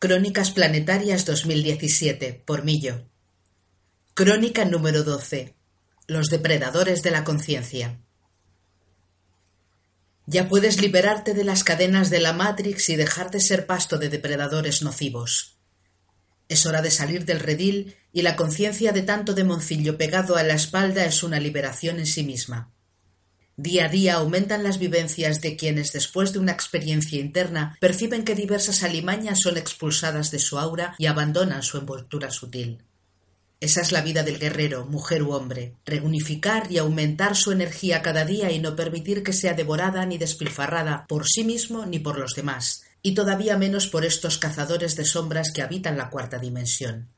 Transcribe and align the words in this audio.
Crónicas 0.00 0.52
Planetarias 0.52 1.24
2017, 1.24 2.44
por 2.46 2.62
Millo. 2.62 3.08
Crónica 4.14 4.64
número 4.64 5.02
12. 5.02 5.56
Los 6.06 6.28
depredadores 6.28 7.02
de 7.02 7.10
la 7.10 7.24
conciencia. 7.24 7.98
Ya 10.24 10.48
puedes 10.48 10.80
liberarte 10.80 11.34
de 11.34 11.42
las 11.42 11.64
cadenas 11.64 12.10
de 12.10 12.20
la 12.20 12.32
Matrix 12.32 12.90
y 12.90 12.94
dejar 12.94 13.32
de 13.32 13.40
ser 13.40 13.66
pasto 13.66 13.98
de 13.98 14.08
depredadores 14.08 14.82
nocivos. 14.82 15.58
Es 16.48 16.64
hora 16.64 16.80
de 16.80 16.92
salir 16.92 17.24
del 17.24 17.40
redil 17.40 17.96
y 18.12 18.22
la 18.22 18.36
conciencia 18.36 18.92
de 18.92 19.02
tanto 19.02 19.34
demoncillo 19.34 19.98
pegado 19.98 20.36
a 20.36 20.44
la 20.44 20.54
espalda 20.54 21.06
es 21.06 21.24
una 21.24 21.40
liberación 21.40 21.98
en 21.98 22.06
sí 22.06 22.22
misma. 22.22 22.72
Día 23.60 23.86
a 23.86 23.88
día 23.88 24.14
aumentan 24.14 24.62
las 24.62 24.78
vivencias 24.78 25.40
de 25.40 25.56
quienes, 25.56 25.92
después 25.92 26.32
de 26.32 26.38
una 26.38 26.52
experiencia 26.52 27.18
interna, 27.18 27.76
perciben 27.80 28.24
que 28.24 28.36
diversas 28.36 28.84
alimañas 28.84 29.40
son 29.40 29.56
expulsadas 29.56 30.30
de 30.30 30.38
su 30.38 30.60
aura 30.60 30.94
y 30.96 31.06
abandonan 31.06 31.64
su 31.64 31.76
envoltura 31.76 32.30
sutil. 32.30 32.84
Esa 33.58 33.80
es 33.80 33.90
la 33.90 34.02
vida 34.02 34.22
del 34.22 34.38
guerrero, 34.38 34.86
mujer 34.86 35.24
u 35.24 35.32
hombre, 35.32 35.74
reunificar 35.84 36.70
y 36.70 36.78
aumentar 36.78 37.34
su 37.34 37.50
energía 37.50 38.00
cada 38.00 38.24
día 38.24 38.52
y 38.52 38.60
no 38.60 38.76
permitir 38.76 39.24
que 39.24 39.32
sea 39.32 39.54
devorada 39.54 40.06
ni 40.06 40.18
despilfarrada 40.18 41.04
por 41.08 41.26
sí 41.26 41.42
mismo 41.42 41.84
ni 41.84 41.98
por 41.98 42.16
los 42.16 42.34
demás, 42.36 42.82
y 43.02 43.14
todavía 43.14 43.58
menos 43.58 43.88
por 43.88 44.04
estos 44.04 44.38
cazadores 44.38 44.94
de 44.94 45.04
sombras 45.04 45.50
que 45.52 45.62
habitan 45.62 45.96
la 45.96 46.10
cuarta 46.10 46.38
dimensión. 46.38 47.08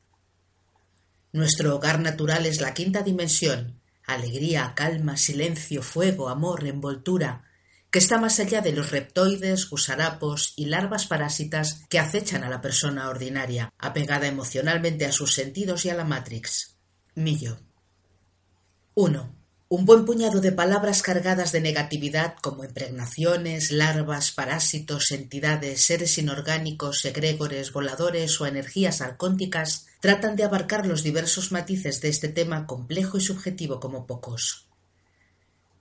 Nuestro 1.33 1.75
hogar 1.75 1.99
natural 1.99 2.47
es 2.47 2.61
la 2.61 2.73
quinta 2.73 3.03
dimensión, 3.03 3.79
alegría, 4.05 4.73
calma, 4.75 5.17
silencio, 5.17 5.81
fuego, 5.83 6.29
amor, 6.29 6.65
envoltura, 6.65 7.45
que 7.91 7.99
está 7.99 8.17
más 8.17 8.39
allá 8.39 8.61
de 8.61 8.71
los 8.71 8.89
reptoides, 8.89 9.69
gusarapos 9.69 10.53
y 10.55 10.65
larvas 10.65 11.05
parásitas 11.07 11.83
que 11.89 11.99
acechan 11.99 12.43
a 12.43 12.49
la 12.49 12.61
persona 12.61 13.09
ordinaria, 13.09 13.73
apegada 13.77 14.27
emocionalmente 14.27 15.05
a 15.05 15.11
sus 15.11 15.33
sentidos 15.33 15.85
y 15.85 15.89
a 15.89 15.95
la 15.95 16.05
Matrix. 16.05 16.77
Millo. 17.15 17.59
1. 18.93 19.35
Un 19.67 19.85
buen 19.85 20.05
puñado 20.05 20.41
de 20.41 20.51
palabras 20.51 21.01
cargadas 21.01 21.51
de 21.51 21.61
negatividad 21.61 22.35
como 22.41 22.63
impregnaciones, 22.63 23.71
larvas, 23.71 24.31
parásitos, 24.31 25.11
entidades, 25.11 25.81
seres 25.81 26.17
inorgánicos, 26.17 27.03
egregores, 27.05 27.73
voladores 27.73 28.39
o 28.39 28.45
energías 28.45 29.01
arcónticas 29.01 29.87
tratan 30.01 30.35
de 30.35 30.43
abarcar 30.43 30.85
los 30.85 31.03
diversos 31.03 31.51
matices 31.51 32.01
de 32.01 32.09
este 32.09 32.27
tema 32.27 32.65
complejo 32.65 33.17
y 33.17 33.21
subjetivo 33.21 33.79
como 33.79 34.07
pocos. 34.07 34.67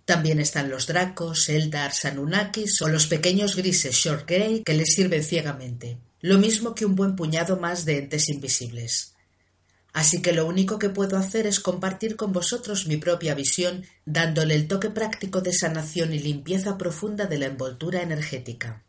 También 0.05 0.41
están 0.41 0.71
los 0.71 0.87
dracos, 0.87 1.49
eldars, 1.49 2.05
anunnakis 2.05 2.83
o 2.83 2.89
los 2.89 3.07
pequeños 3.07 3.57
grises 3.57 3.97
short 3.97 4.29
grey 4.29 4.63
que 4.63 4.75
les 4.75 4.95
sirven 4.95 5.25
ciegamente, 5.25 5.99
lo 6.21 6.39
mismo 6.39 6.75
que 6.75 6.85
un 6.85 6.97
buen 6.97 7.17
puñado 7.17 7.57
más 7.57 7.85
de 7.85 7.99
entes 7.99 8.29
invisibles. 8.29 9.15
Así 9.93 10.21
que 10.21 10.33
lo 10.33 10.47
único 10.47 10.79
que 10.79 10.91
puedo 10.91 11.17
hacer 11.17 11.47
es 11.47 11.59
compartir 11.59 12.17
con 12.17 12.33
vosotros 12.33 12.87
mi 12.87 12.99
propia 12.99 13.35
visión, 13.35 13.85
dándole 14.05 14.55
el 14.55 14.69
toque 14.69 14.91
práctico 14.91 15.41
de 15.41 15.53
sanación 15.53 16.13
y 16.13 16.19
limpieza 16.19 16.77
profunda 16.77 17.25
de 17.27 17.39
la 17.39 17.47
envoltura 17.47 18.03
energética. 18.03 18.85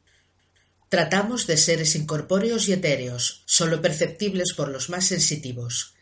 Tratamos 0.91 1.47
de 1.47 1.55
seres 1.55 1.95
incorpóreos 1.95 2.67
y 2.67 2.73
etéreos, 2.73 3.43
sólo 3.45 3.81
perceptibles 3.81 4.51
por 4.51 4.67
los 4.67 4.89
más 4.89 5.05
sensitivos. 5.05 5.93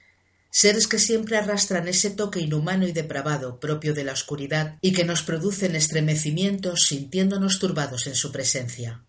Seres 0.50 0.88
que 0.88 0.98
siempre 0.98 1.38
arrastran 1.38 1.88
ese 1.88 2.10
toque 2.10 2.40
inhumano 2.40 2.88
y 2.88 2.92
depravado 2.92 3.60
propio 3.60 3.94
de 3.94 4.04
la 4.04 4.14
oscuridad 4.14 4.80
y 4.82 4.94
que 4.94 5.04
nos 5.04 5.22
producen 5.22 5.76
estremecimientos 5.76 6.88
sintiéndonos 6.88 7.60
turbados 7.60 8.08
en 8.08 8.16
su 8.16 8.32
presencia. 8.32 9.04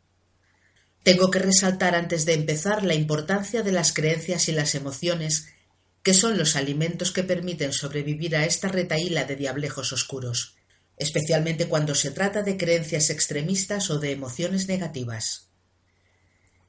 Tengo 1.03 1.31
que 1.31 1.39
resaltar 1.39 1.95
antes 1.95 2.27
de 2.27 2.35
empezar 2.35 2.85
la 2.85 2.93
importancia 2.93 3.63
de 3.63 3.73
las 3.73 3.95
creencias 3.95 4.51
y 4.51 4.53
las 4.53 4.75
emociones 4.75 5.47
que 6.03 6.13
son 6.13 6.37
los 6.37 6.57
alimentos 6.57 7.11
que 7.11 7.25
permiten 7.25 7.73
sobrevivir 7.73 8.37
a 8.37 8.45
esta 8.45 8.69
retaíla 8.69 9.25
de 9.25 9.37
diablejos 9.37 9.95
oscuros, 9.95 10.57
especialmente 10.99 11.69
cuando 11.69 11.95
se 11.95 12.11
trata 12.11 12.43
de 12.43 12.59
creencias 12.59 13.09
extremistas 13.09 13.89
o 13.89 13.99
de 13.99 14.13
emociones 14.13 14.69
negativas. 14.69 15.50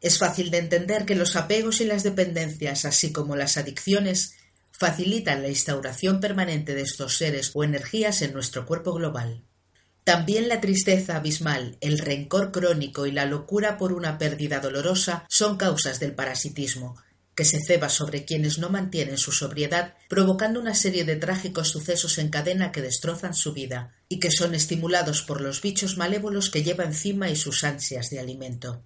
Es 0.02 0.18
fácil 0.18 0.50
de 0.50 0.58
entender 0.58 1.06
que 1.06 1.16
los 1.16 1.36
apegos 1.36 1.80
y 1.80 1.86
las 1.86 2.04
dependencias, 2.04 2.86
así 2.86 3.12
como 3.12 3.36
las 3.36 3.58
adicciones, 3.58 4.34
facilitan 4.72 5.44
la 5.44 5.50
instauración 5.50 6.20
permanente 6.20 6.74
de 6.74 6.82
estos 6.82 7.18
seres 7.18 7.52
o 7.54 7.64
energías 7.64 8.24
en 8.24 8.34
nuestro 8.34 8.66
cuerpo 8.66 8.94
global. 8.94 9.44
También 10.04 10.48
la 10.48 10.60
tristeza 10.60 11.18
abismal, 11.18 11.78
el 11.82 12.00
rencor 12.00 12.52
crónico 12.52 13.06
y 13.06 13.12
la 13.12 13.26
locura 13.26 13.78
por 13.78 13.94
una 13.94 14.18
pérdida 14.18 14.60
dolorosa 14.60 15.24
son 15.30 15.58
causas 15.58 16.00
del 16.00 16.16
parasitismo, 16.16 16.98
que 17.36 17.46
se 17.46 17.60
ceba 17.64 17.88
sobre 17.88 18.26
quienes 18.26 18.58
no 18.58 18.72
mantienen 18.72 19.20
su 19.20 19.32
sobriedad, 19.32 19.94
provocando 20.10 20.60
una 20.60 20.74
serie 20.74 21.04
de 21.04 21.16
trágicos 21.16 21.70
sucesos 21.70 22.18
en 22.18 22.30
cadena 22.30 22.72
que 22.72 22.82
destrozan 22.82 23.36
su 23.36 23.54
vida, 23.54 23.94
y 24.10 24.20
que 24.20 24.32
son 24.32 24.56
estimulados 24.56 25.22
por 25.22 25.42
los 25.42 25.62
bichos 25.62 25.98
malévolos 25.98 26.50
que 26.50 26.64
lleva 26.64 26.84
encima 26.86 27.30
y 27.30 27.36
sus 27.36 27.64
ansias 27.64 28.10
de 28.10 28.20
alimento. 28.20 28.84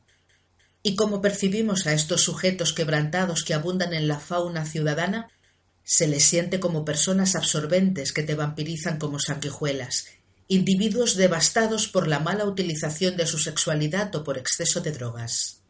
¿Y 0.87 0.95
cómo 0.95 1.19
percibimos 1.19 1.87
a 1.87 1.93
estos 1.93 2.21
sujetos 2.21 2.71
quebrantados 2.71 3.43
que 3.43 3.55
abundan 3.55 3.91
en 3.95 4.07
la 4.07 4.19
fauna 4.19 4.67
ciudadana? 4.67 5.31
Se 5.83 6.07
les 6.07 6.25
siente 6.25 6.59
como 6.59 6.85
personas 6.85 7.35
absorbentes 7.35 8.13
que 8.13 8.21
te 8.21 8.35
vampirizan 8.35 8.99
como 8.99 9.17
sanguijuelas, 9.17 10.05
individuos 10.47 11.15
devastados 11.15 11.87
por 11.87 12.07
la 12.07 12.19
mala 12.19 12.45
utilización 12.45 13.17
de 13.17 13.25
su 13.25 13.39
sexualidad 13.39 14.15
o 14.15 14.23
por 14.23 14.37
exceso 14.37 14.79
de 14.79 14.91
drogas. 14.91 15.61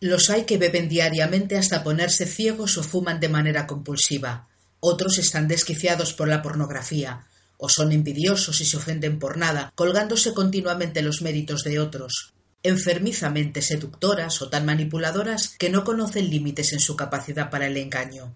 Los 0.00 0.30
hay 0.30 0.46
que 0.46 0.58
beben 0.58 0.88
diariamente 0.88 1.56
hasta 1.56 1.84
ponerse 1.84 2.26
ciegos 2.26 2.76
o 2.76 2.82
fuman 2.82 3.20
de 3.20 3.28
manera 3.28 3.68
compulsiva. 3.68 4.48
Otros 4.80 5.18
están 5.18 5.46
desquiciados 5.46 6.12
por 6.12 6.26
la 6.26 6.42
pornografía, 6.42 7.28
o 7.56 7.68
son 7.68 7.92
envidiosos 7.92 8.60
y 8.60 8.64
se 8.64 8.78
ofenden 8.78 9.20
por 9.20 9.36
nada, 9.36 9.72
colgándose 9.76 10.34
continuamente 10.34 11.02
los 11.02 11.22
méritos 11.22 11.62
de 11.62 11.78
otros, 11.78 12.34
enfermizamente 12.62 13.62
seductoras 13.62 14.42
o 14.42 14.50
tan 14.50 14.66
manipuladoras 14.66 15.56
que 15.58 15.70
no 15.70 15.84
conocen 15.84 16.28
límites 16.28 16.72
en 16.72 16.80
su 16.80 16.96
capacidad 16.96 17.50
para 17.50 17.66
el 17.66 17.76
engaño. 17.76 18.34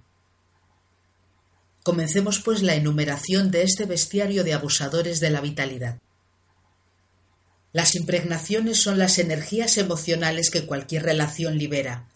Comencemos 1.82 2.40
pues 2.40 2.62
la 2.62 2.74
enumeración 2.74 3.50
de 3.50 3.62
este 3.62 3.84
bestiario 3.84 4.42
de 4.42 4.54
abusadores 4.54 5.20
de 5.20 5.30
la 5.30 5.42
vitalidad. 5.42 5.98
Las 7.72 7.94
impregnaciones 7.96 8.80
son 8.80 8.98
las 8.98 9.18
energías 9.18 9.76
emocionales 9.76 10.50
que 10.50 10.64
cualquier 10.64 11.02
relación 11.02 11.58
libera. 11.58 12.08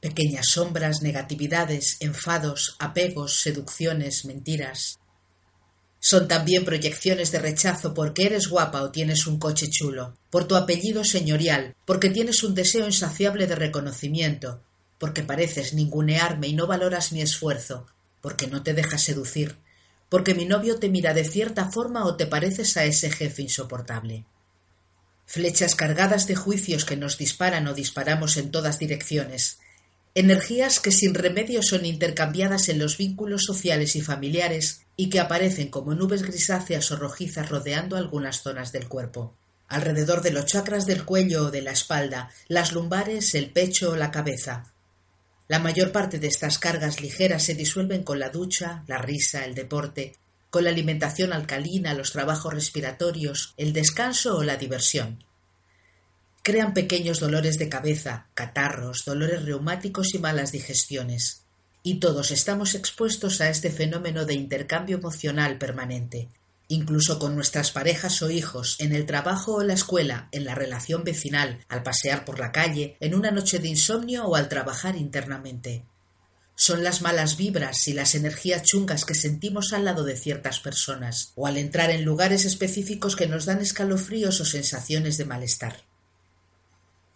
Pequeñas 0.00 0.50
sombras, 0.50 1.02
negatividades, 1.02 1.96
enfados, 2.00 2.76
apegos, 2.78 3.40
seducciones, 3.40 4.26
mentiras. 4.26 5.00
Son 6.08 6.28
también 6.28 6.64
proyecciones 6.64 7.32
de 7.32 7.40
rechazo 7.40 7.92
porque 7.92 8.26
eres 8.26 8.46
guapa 8.46 8.82
o 8.82 8.92
tienes 8.92 9.26
un 9.26 9.40
coche 9.40 9.66
chulo, 9.68 10.14
por 10.30 10.46
tu 10.46 10.54
apellido 10.54 11.02
señorial, 11.02 11.74
porque 11.84 12.10
tienes 12.10 12.44
un 12.44 12.54
deseo 12.54 12.86
insaciable 12.86 13.48
de 13.48 13.56
reconocimiento, 13.56 14.62
porque 14.98 15.24
pareces 15.24 15.74
ningunearme 15.74 16.46
y 16.46 16.52
no 16.52 16.68
valoras 16.68 17.10
mi 17.10 17.22
esfuerzo, 17.22 17.88
porque 18.20 18.46
no 18.46 18.62
te 18.62 18.72
dejas 18.72 19.02
seducir, 19.02 19.56
porque 20.08 20.36
mi 20.36 20.44
novio 20.44 20.78
te 20.78 20.88
mira 20.88 21.12
de 21.12 21.24
cierta 21.24 21.72
forma 21.72 22.04
o 22.04 22.14
te 22.14 22.26
pareces 22.26 22.76
a 22.76 22.84
ese 22.84 23.10
jefe 23.10 23.42
insoportable. 23.42 24.26
Flechas 25.24 25.74
cargadas 25.74 26.28
de 26.28 26.36
juicios 26.36 26.84
que 26.84 26.94
nos 26.94 27.18
disparan 27.18 27.66
o 27.66 27.74
disparamos 27.74 28.36
en 28.36 28.52
todas 28.52 28.78
direcciones, 28.78 29.58
energías 30.14 30.78
que 30.78 30.92
sin 30.92 31.14
remedio 31.14 31.62
son 31.64 31.84
intercambiadas 31.84 32.68
en 32.68 32.78
los 32.78 32.96
vínculos 32.96 33.42
sociales 33.42 33.96
y 33.96 34.02
familiares 34.02 34.85
y 34.96 35.10
que 35.10 35.20
aparecen 35.20 35.68
como 35.68 35.94
nubes 35.94 36.22
grisáceas 36.22 36.90
o 36.90 36.96
rojizas 36.96 37.48
rodeando 37.48 37.96
algunas 37.96 38.42
zonas 38.42 38.72
del 38.72 38.88
cuerpo, 38.88 39.34
alrededor 39.68 40.22
de 40.22 40.30
los 40.30 40.46
chakras 40.46 40.86
del 40.86 41.04
cuello 41.04 41.46
o 41.46 41.50
de 41.50 41.62
la 41.62 41.72
espalda, 41.72 42.30
las 42.48 42.72
lumbares, 42.72 43.34
el 43.34 43.50
pecho 43.50 43.90
o 43.90 43.96
la 43.96 44.10
cabeza. 44.10 44.72
La 45.48 45.58
mayor 45.58 45.92
parte 45.92 46.18
de 46.18 46.26
estas 46.26 46.58
cargas 46.58 47.00
ligeras 47.00 47.44
se 47.44 47.54
disuelven 47.54 48.02
con 48.02 48.18
la 48.18 48.30
ducha, 48.30 48.82
la 48.86 48.98
risa, 48.98 49.44
el 49.44 49.54
deporte, 49.54 50.16
con 50.50 50.64
la 50.64 50.70
alimentación 50.70 51.32
alcalina, 51.32 51.94
los 51.94 52.12
trabajos 52.12 52.54
respiratorios, 52.54 53.54
el 53.56 53.72
descanso 53.72 54.38
o 54.38 54.42
la 54.42 54.56
diversión. 54.56 55.22
crean 56.42 56.74
pequeños 56.74 57.18
dolores 57.18 57.58
de 57.58 57.68
cabeza, 57.68 58.28
catarros, 58.34 59.04
dolores 59.04 59.44
reumáticos 59.44 60.14
y 60.14 60.20
malas 60.20 60.52
digestiones. 60.52 61.45
Y 61.88 62.00
todos 62.00 62.32
estamos 62.32 62.74
expuestos 62.74 63.40
a 63.40 63.48
este 63.48 63.70
fenómeno 63.70 64.24
de 64.24 64.34
intercambio 64.34 64.96
emocional 64.96 65.56
permanente, 65.56 66.28
incluso 66.66 67.20
con 67.20 67.36
nuestras 67.36 67.70
parejas 67.70 68.20
o 68.22 68.30
hijos, 68.32 68.74
en 68.80 68.92
el 68.92 69.06
trabajo 69.06 69.54
o 69.54 69.62
la 69.62 69.74
escuela, 69.74 70.28
en 70.32 70.44
la 70.44 70.56
relación 70.56 71.04
vecinal, 71.04 71.64
al 71.68 71.84
pasear 71.84 72.24
por 72.24 72.40
la 72.40 72.50
calle, 72.50 72.96
en 72.98 73.14
una 73.14 73.30
noche 73.30 73.60
de 73.60 73.68
insomnio 73.68 74.24
o 74.24 74.34
al 74.34 74.48
trabajar 74.48 74.96
internamente. 74.96 75.84
Son 76.56 76.82
las 76.82 77.02
malas 77.02 77.36
vibras 77.36 77.86
y 77.86 77.92
las 77.92 78.16
energías 78.16 78.64
chungas 78.64 79.04
que 79.04 79.14
sentimos 79.14 79.72
al 79.72 79.84
lado 79.84 80.02
de 80.02 80.16
ciertas 80.16 80.58
personas, 80.58 81.30
o 81.36 81.46
al 81.46 81.56
entrar 81.56 81.90
en 81.90 82.04
lugares 82.04 82.46
específicos 82.46 83.14
que 83.14 83.28
nos 83.28 83.44
dan 83.44 83.60
escalofríos 83.60 84.40
o 84.40 84.44
sensaciones 84.44 85.18
de 85.18 85.24
malestar. 85.24 85.84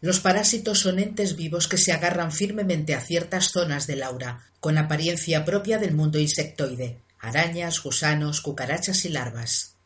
Los 0.00 0.20
parásitos 0.20 0.78
son 0.78 0.98
entes 0.98 1.36
vivos 1.36 1.68
que 1.68 1.76
se 1.76 1.92
agarran 1.92 2.32
firmemente 2.32 2.94
a 2.94 3.00
ciertas 3.00 3.50
zonas 3.52 3.86
del 3.86 4.02
aura, 4.02 4.46
con 4.58 4.78
apariencia 4.78 5.44
propia 5.44 5.78
del 5.78 5.92
mundo 5.92 6.18
insectoide, 6.18 7.02
arañas, 7.18 7.82
gusanos, 7.82 8.40
cucarachas 8.40 9.04
y 9.04 9.10
larvas. 9.10 9.76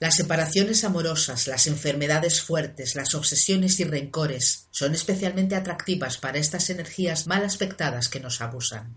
Las 0.00 0.14
separaciones 0.14 0.84
amorosas, 0.84 1.48
las 1.48 1.66
enfermedades 1.66 2.40
fuertes, 2.40 2.94
las 2.94 3.16
obsesiones 3.16 3.80
y 3.80 3.84
rencores 3.84 4.68
son 4.70 4.94
especialmente 4.94 5.56
atractivas 5.56 6.18
para 6.18 6.38
estas 6.38 6.70
energías 6.70 7.26
mal 7.26 7.44
aspectadas 7.44 8.08
que 8.08 8.20
nos 8.20 8.40
abusan. 8.40 8.96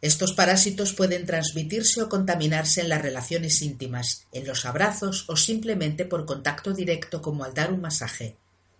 Estos 0.00 0.32
parásitos 0.32 0.92
pueden 0.92 1.24
transmitirse 1.24 2.02
o 2.02 2.08
contaminarse 2.08 2.80
en 2.80 2.88
las 2.88 3.02
relaciones 3.02 3.62
íntimas, 3.62 4.26
en 4.32 4.44
los 4.44 4.64
abrazos 4.64 5.24
o 5.28 5.36
simplemente 5.36 6.04
por 6.04 6.26
contacto 6.26 6.72
directo 6.72 7.22
como 7.22 7.44
al 7.44 7.54
dar 7.54 7.72
un 7.72 7.80
masaje. 7.80 8.36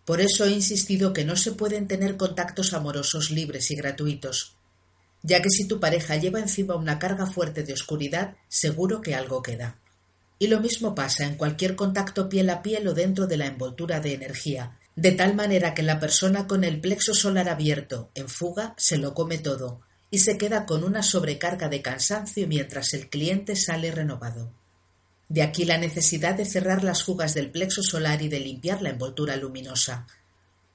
Por 0.08 0.22
eso 0.22 0.46
he 0.46 0.52
insistido 0.52 1.12
que 1.12 1.26
no 1.26 1.36
se 1.36 1.52
pueden 1.52 1.86
tener 1.86 2.16
contactos 2.16 2.72
amorosos 2.72 3.30
libres 3.30 3.70
y 3.70 3.76
gratuitos, 3.76 4.56
ya 5.22 5.42
que 5.42 5.50
si 5.50 5.68
tu 5.68 5.80
pareja 5.80 6.16
lleva 6.16 6.40
encima 6.40 6.76
una 6.76 6.98
carga 6.98 7.26
fuerte 7.26 7.62
de 7.62 7.74
oscuridad, 7.74 8.34
seguro 8.48 9.02
que 9.02 9.14
algo 9.14 9.42
queda. 9.42 9.76
Y 10.38 10.46
lo 10.46 10.60
mismo 10.60 10.94
pasa 10.94 11.26
en 11.26 11.34
cualquier 11.34 11.76
contacto 11.76 12.30
piel 12.30 12.48
a 12.48 12.62
piel 12.62 12.88
o 12.88 12.94
dentro 12.94 13.26
de 13.26 13.36
la 13.36 13.48
envoltura 13.48 14.00
de 14.00 14.14
energía, 14.14 14.78
de 14.96 15.12
tal 15.12 15.34
manera 15.34 15.74
que 15.74 15.82
la 15.82 16.00
persona 16.00 16.46
con 16.46 16.64
el 16.64 16.80
plexo 16.80 17.12
solar 17.12 17.50
abierto, 17.50 18.10
en 18.14 18.30
fuga, 18.30 18.72
se 18.78 18.96
lo 18.96 19.12
come 19.12 19.36
todo, 19.36 19.82
y 20.10 20.20
se 20.20 20.38
queda 20.38 20.64
con 20.64 20.84
una 20.84 21.02
sobrecarga 21.02 21.68
de 21.68 21.82
cansancio 21.82 22.48
mientras 22.48 22.94
el 22.94 23.10
cliente 23.10 23.56
sale 23.56 23.90
renovado. 23.90 24.54
De 25.28 25.42
aquí 25.42 25.64
la 25.64 25.78
necesidad 25.78 26.34
de 26.34 26.44
cerrar 26.44 26.84
las 26.84 27.04
fugas 27.04 27.34
del 27.34 27.50
plexo 27.50 27.82
solar 27.82 28.22
y 28.22 28.28
de 28.28 28.40
limpiar 28.40 28.80
la 28.80 28.90
envoltura 28.90 29.36
luminosa, 29.36 30.06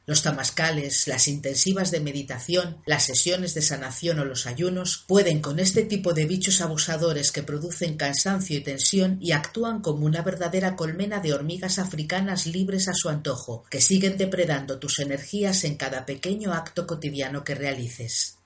los 0.06 0.22
tamascales, 0.22 1.08
las 1.08 1.30
intensivas 1.30 1.90
de 1.90 2.02
meditación, 2.02 2.78
las 2.86 3.06
sesiones 3.06 3.54
de 3.54 3.62
sanación 3.62 4.20
o 4.20 4.26
los 4.26 4.48
ayunos 4.48 5.06
pueden 5.08 5.40
con 5.40 5.60
este 5.60 5.84
tipo 5.84 6.14
de 6.14 6.26
bichos 6.26 6.60
abusadores 6.60 7.32
que 7.32 7.42
producen 7.42 7.96
cansancio 7.96 8.58
y 8.58 8.62
tensión 8.62 9.18
y 9.22 9.32
actúan 9.32 9.82
como 9.82 10.06
una 10.06 10.22
verdadera 10.22 10.76
colmena 10.76 11.22
de 11.22 11.34
hormigas 11.34 11.80
africanas 11.80 12.46
libres 12.46 12.90
a 12.90 12.94
su 12.94 13.08
antojo, 13.08 13.64
que 13.70 13.80
siguen 13.80 14.18
depredando 14.18 14.78
tus 14.78 15.00
energías 15.00 15.64
en 15.64 15.76
cada 15.76 16.06
pequeño 16.06 16.52
acto 16.52 16.86
cotidiano 16.86 17.46
que 17.46 17.56
realices. 17.56 18.40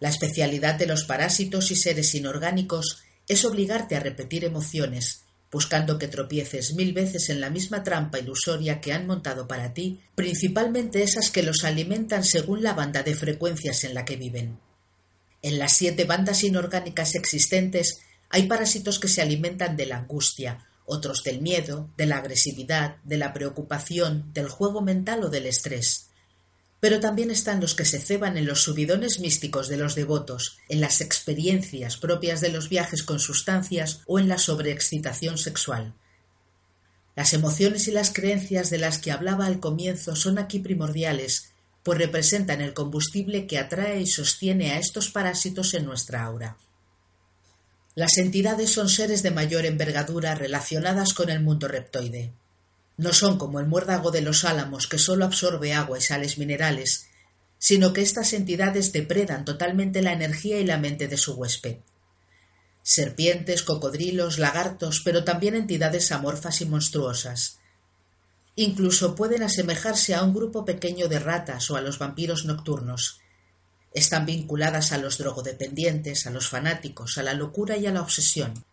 La 0.00 0.08
especialidad 0.08 0.76
de 0.76 0.86
los 0.86 1.04
parásitos 1.04 1.70
y 1.70 1.76
seres 1.76 2.14
inorgánicos 2.14 3.02
es 3.28 3.44
obligarte 3.44 3.96
a 3.96 4.00
repetir 4.00 4.44
emociones, 4.44 5.22
buscando 5.50 5.98
que 5.98 6.08
tropieces 6.08 6.74
mil 6.74 6.92
veces 6.92 7.28
en 7.28 7.40
la 7.40 7.50
misma 7.50 7.82
trampa 7.82 8.18
ilusoria 8.18 8.80
que 8.80 8.92
han 8.92 9.06
montado 9.06 9.48
para 9.48 9.72
ti, 9.72 10.00
principalmente 10.14 11.02
esas 11.02 11.30
que 11.30 11.42
los 11.42 11.64
alimentan 11.64 12.24
según 12.24 12.62
la 12.62 12.74
banda 12.74 13.02
de 13.02 13.14
frecuencias 13.14 13.84
en 13.84 13.94
la 13.94 14.04
que 14.04 14.16
viven. 14.16 14.58
En 15.42 15.58
las 15.58 15.76
siete 15.76 16.04
bandas 16.04 16.44
inorgánicas 16.44 17.14
existentes 17.14 18.00
hay 18.28 18.46
parásitos 18.46 18.98
que 18.98 19.08
se 19.08 19.22
alimentan 19.22 19.76
de 19.76 19.86
la 19.86 19.98
angustia, 19.98 20.66
otros 20.84 21.22
del 21.22 21.40
miedo, 21.40 21.90
de 21.96 22.06
la 22.06 22.18
agresividad, 22.18 22.96
de 23.04 23.18
la 23.18 23.32
preocupación, 23.32 24.32
del 24.32 24.48
juego 24.48 24.82
mental 24.82 25.24
o 25.24 25.28
del 25.28 25.46
estrés. 25.46 26.10
Pero 26.80 27.00
también 27.00 27.30
están 27.30 27.60
los 27.60 27.74
que 27.74 27.84
se 27.84 27.98
ceban 27.98 28.36
en 28.36 28.46
los 28.46 28.62
subidones 28.62 29.18
místicos 29.20 29.68
de 29.68 29.76
los 29.76 29.94
devotos, 29.94 30.58
en 30.68 30.80
las 30.80 31.00
experiencias 31.00 31.96
propias 31.96 32.40
de 32.40 32.50
los 32.50 32.68
viajes 32.68 33.02
con 33.02 33.18
sustancias 33.18 34.00
o 34.06 34.18
en 34.18 34.28
la 34.28 34.38
sobreexcitación 34.38 35.38
sexual. 35.38 35.94
Las 37.14 37.32
emociones 37.32 37.88
y 37.88 37.92
las 37.92 38.12
creencias 38.12 38.68
de 38.68 38.78
las 38.78 38.98
que 38.98 39.10
hablaba 39.10 39.46
al 39.46 39.58
comienzo 39.58 40.14
son 40.16 40.38
aquí 40.38 40.58
primordiales, 40.58 41.54
pues 41.82 41.98
representan 41.98 42.60
el 42.60 42.74
combustible 42.74 43.46
que 43.46 43.58
atrae 43.58 44.00
y 44.00 44.06
sostiene 44.06 44.72
a 44.72 44.78
estos 44.78 45.08
parásitos 45.10 45.72
en 45.72 45.86
nuestra 45.86 46.24
aura. 46.24 46.58
Las 47.94 48.18
entidades 48.18 48.70
son 48.70 48.90
seres 48.90 49.22
de 49.22 49.30
mayor 49.30 49.64
envergadura 49.64 50.34
relacionadas 50.34 51.14
con 51.14 51.30
el 51.30 51.40
mundo 51.40 51.68
reptoide. 51.68 52.32
No 52.96 53.12
son 53.12 53.38
como 53.38 53.60
el 53.60 53.66
muérdago 53.66 54.10
de 54.10 54.22
los 54.22 54.44
álamos 54.44 54.86
que 54.86 54.98
sólo 54.98 55.26
absorbe 55.26 55.74
agua 55.74 55.98
y 55.98 56.00
sales 56.00 56.38
minerales, 56.38 57.08
sino 57.58 57.92
que 57.92 58.00
estas 58.00 58.32
entidades 58.32 58.92
depredan 58.92 59.44
totalmente 59.44 60.00
la 60.02 60.12
energía 60.12 60.58
y 60.58 60.64
la 60.64 60.78
mente 60.78 61.06
de 61.08 61.16
su 61.18 61.34
huésped. 61.34 61.76
Serpientes, 62.82 63.62
cocodrilos, 63.62 64.38
lagartos, 64.38 65.00
pero 65.04 65.24
también 65.24 65.56
entidades 65.56 66.10
amorfas 66.12 66.60
y 66.60 66.66
monstruosas. 66.66 67.58
Incluso 68.54 69.14
pueden 69.14 69.42
asemejarse 69.42 70.14
a 70.14 70.22
un 70.22 70.32
grupo 70.32 70.64
pequeño 70.64 71.08
de 71.08 71.18
ratas 71.18 71.70
o 71.70 71.76
a 71.76 71.82
los 71.82 71.98
vampiros 71.98 72.46
nocturnos. 72.46 73.20
Están 73.92 74.24
vinculadas 74.24 74.92
a 74.92 74.98
los 74.98 75.18
drogodependientes, 75.18 76.26
a 76.26 76.30
los 76.30 76.48
fanáticos, 76.48 77.18
a 77.18 77.22
la 77.22 77.34
locura 77.34 77.76
y 77.76 77.86
a 77.86 77.92
la 77.92 78.00
obsesión 78.00 78.64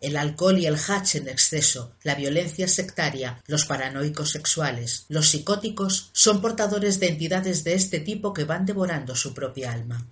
el 0.00 0.16
alcohol 0.16 0.58
y 0.58 0.66
el 0.66 0.76
hach 0.76 1.14
en 1.14 1.28
exceso, 1.28 1.94
la 2.02 2.14
violencia 2.14 2.68
sectaria, 2.68 3.42
los 3.46 3.64
paranoicos 3.64 4.32
sexuales, 4.32 5.06
los 5.08 5.28
psicóticos 5.30 6.10
son 6.12 6.40
portadores 6.40 7.00
de 7.00 7.08
entidades 7.08 7.64
de 7.64 7.74
este 7.74 8.00
tipo 8.00 8.34
que 8.34 8.44
van 8.44 8.66
devorando 8.66 9.16
su 9.16 9.32
propia 9.32 9.72
alma. 9.72 10.06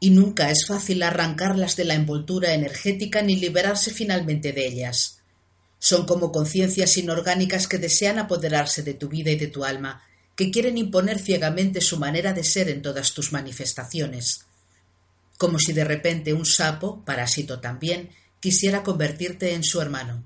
Y 0.00 0.10
nunca 0.10 0.50
es 0.50 0.66
fácil 0.66 1.02
arrancarlas 1.02 1.76
de 1.76 1.84
la 1.84 1.94
envoltura 1.94 2.54
energética 2.54 3.22
ni 3.22 3.36
liberarse 3.36 3.90
finalmente 3.90 4.52
de 4.52 4.66
ellas. 4.66 5.20
Son 5.78 6.06
como 6.06 6.32
conciencias 6.32 6.96
inorgánicas 6.96 7.68
que 7.68 7.78
desean 7.78 8.18
apoderarse 8.18 8.82
de 8.82 8.94
tu 8.94 9.08
vida 9.08 9.30
y 9.30 9.36
de 9.36 9.48
tu 9.48 9.64
alma, 9.64 10.02
que 10.36 10.50
quieren 10.50 10.78
imponer 10.78 11.18
ciegamente 11.18 11.80
su 11.80 11.98
manera 11.98 12.32
de 12.32 12.42
ser 12.42 12.68
en 12.68 12.82
todas 12.82 13.12
tus 13.12 13.32
manifestaciones. 13.32 14.46
Como 15.36 15.58
si 15.58 15.72
de 15.72 15.84
repente 15.84 16.32
un 16.32 16.46
sapo, 16.46 17.04
parásito 17.04 17.60
también, 17.60 18.10
quisiera 18.44 18.82
convertirte 18.82 19.54
en 19.54 19.64
su 19.64 19.80
hermano. 19.80 20.22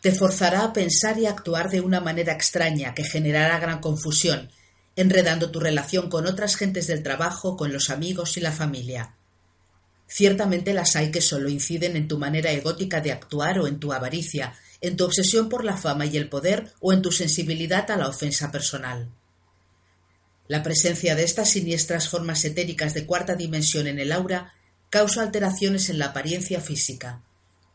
Te 0.00 0.10
forzará 0.10 0.64
a 0.64 0.72
pensar 0.72 1.20
y 1.20 1.26
a 1.26 1.30
actuar 1.30 1.70
de 1.70 1.80
una 1.80 2.00
manera 2.00 2.32
extraña 2.32 2.94
que 2.94 3.04
generará 3.04 3.60
gran 3.60 3.80
confusión, 3.80 4.50
enredando 4.96 5.52
tu 5.52 5.60
relación 5.60 6.10
con 6.10 6.26
otras 6.26 6.56
gentes 6.56 6.88
del 6.88 7.04
trabajo, 7.04 7.56
con 7.56 7.72
los 7.72 7.90
amigos 7.90 8.36
y 8.36 8.40
la 8.40 8.50
familia. 8.50 9.14
Ciertamente 10.08 10.74
las 10.74 10.96
hay 10.96 11.12
que 11.12 11.20
solo 11.20 11.48
inciden 11.48 11.96
en 11.96 12.08
tu 12.08 12.18
manera 12.18 12.50
egótica 12.50 13.00
de 13.00 13.12
actuar 13.12 13.60
o 13.60 13.68
en 13.68 13.78
tu 13.78 13.92
avaricia, 13.92 14.54
en 14.80 14.96
tu 14.96 15.04
obsesión 15.04 15.48
por 15.48 15.64
la 15.64 15.76
fama 15.76 16.06
y 16.06 16.16
el 16.16 16.28
poder 16.28 16.72
o 16.80 16.92
en 16.92 17.02
tu 17.02 17.12
sensibilidad 17.12 17.88
a 17.92 17.96
la 17.96 18.08
ofensa 18.08 18.50
personal. 18.50 19.12
La 20.48 20.64
presencia 20.64 21.14
de 21.14 21.22
estas 21.22 21.50
siniestras 21.50 22.08
formas 22.08 22.44
etéricas 22.44 22.94
de 22.94 23.06
cuarta 23.06 23.36
dimensión 23.36 23.86
en 23.86 24.00
el 24.00 24.10
aura 24.10 24.54
causa 24.90 25.22
alteraciones 25.22 25.88
en 25.88 26.00
la 26.00 26.06
apariencia 26.06 26.60
física, 26.60 27.22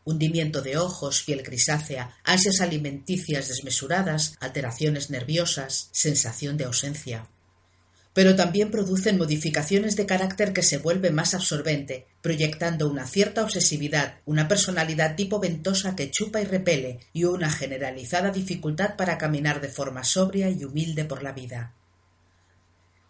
hundimiento 0.04 0.62
de 0.62 0.76
ojos, 0.76 1.22
piel 1.22 1.42
grisácea, 1.42 2.14
ansias 2.24 2.60
alimenticias 2.60 3.48
desmesuradas, 3.48 4.34
alteraciones 4.40 5.10
nerviosas, 5.10 5.88
sensación 5.92 6.56
de 6.56 6.64
ausencia. 6.64 7.28
Pero 8.12 8.36
también 8.36 8.70
producen 8.70 9.18
modificaciones 9.18 9.96
de 9.96 10.06
carácter 10.06 10.52
que 10.52 10.62
se 10.62 10.78
vuelve 10.78 11.10
más 11.10 11.34
absorbente, 11.34 12.06
proyectando 12.22 12.88
una 12.88 13.06
cierta 13.06 13.42
obsesividad, 13.42 14.20
una 14.24 14.46
personalidad 14.46 15.16
tipo 15.16 15.40
ventosa 15.40 15.96
que 15.96 16.10
chupa 16.10 16.40
y 16.40 16.44
repele, 16.44 17.00
y 17.12 17.24
una 17.24 17.50
generalizada 17.50 18.30
dificultad 18.30 18.94
para 18.96 19.18
caminar 19.18 19.60
de 19.60 19.68
forma 19.68 20.04
sobria 20.04 20.48
y 20.48 20.64
humilde 20.64 21.04
por 21.04 21.24
la 21.24 21.32
vida. 21.32 21.74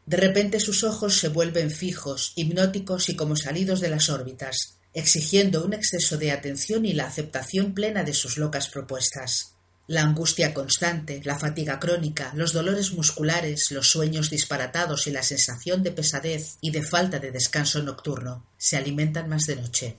De 0.07 0.17
repente 0.17 0.61
sus 0.61 0.85
ojos 0.85 1.19
se 1.19 1.29
vuelven 1.29 1.71
fijos, 1.71 2.33
hipnóticos 2.37 3.09
y 3.09 3.17
como 3.17 3.37
salidos 3.37 3.81
de 3.81 3.89
las 3.89 4.11
órbitas, 4.11 4.79
exigiendo 4.95 5.65
un 5.65 5.75
exceso 5.75 6.17
de 6.17 6.31
atención 6.31 6.87
y 6.87 6.93
la 6.93 7.07
aceptación 7.07 7.75
plena 7.75 8.05
de 8.05 8.15
sus 8.15 8.39
locas 8.39 8.69
propuestas. 8.69 9.57
La 9.87 10.03
angustia 10.03 10.55
constante, 10.55 11.21
la 11.25 11.39
fatiga 11.39 11.79
crónica, 11.79 12.33
los 12.35 12.55
dolores 12.55 12.93
musculares, 12.93 13.71
los 13.71 13.91
sueños 13.91 14.31
disparatados 14.31 15.07
y 15.07 15.11
la 15.11 15.23
sensación 15.23 15.83
de 15.83 15.91
pesadez 15.91 16.57
y 16.63 16.71
de 16.71 16.83
falta 16.83 17.19
de 17.19 17.33
descanso 17.33 17.83
nocturno 17.83 18.47
se 18.57 18.79
alimentan 18.79 19.29
más 19.29 19.45
de 19.45 19.57
noche. 19.57 19.97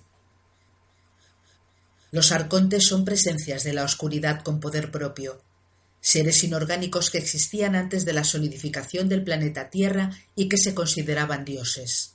Los 2.11 2.31
arcontes 2.31 2.87
son 2.87 3.03
presencias 3.05 3.63
de 3.63 3.73
la 3.73 3.83
oscuridad 3.83 4.41
con 4.41 4.59
poder 4.59 4.89
propio. 4.89 5.41
seres 5.99 6.43
inorgánicos 6.43 7.09
que 7.09 7.17
existían 7.17 7.75
antes 7.75 8.05
de 8.05 8.13
la 8.13 8.23
solidificación 8.23 9.09
del 9.09 9.23
planeta 9.23 9.71
Tierra 9.71 10.11
y 10.35 10.47
que 10.47 10.57
se 10.57 10.75
consideraban 10.75 11.43
dioses. 11.45 12.14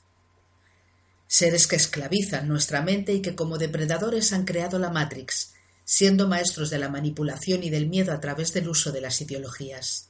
Seres 1.33 1.69
que 1.69 1.77
esclavizan 1.77 2.49
nuestra 2.49 2.83
mente 2.83 3.13
y 3.13 3.23
que 3.23 3.37
como 3.37 3.57
depredadores 3.57 4.33
han 4.33 4.45
creado 4.45 4.81
la 4.81 4.91
Matrix, 4.91 5.53
siendo 5.85 6.27
maestros 6.27 6.71
de 6.71 6.79
la 6.79 6.89
manipulación 6.89 7.63
y 7.63 7.71
del 7.71 7.87
miedo 7.87 8.13
a 8.13 8.19
través 8.19 8.53
del 8.53 8.69
uso 8.69 8.91
de 8.91 9.01
las 9.01 9.21
ideologías. 9.21 10.09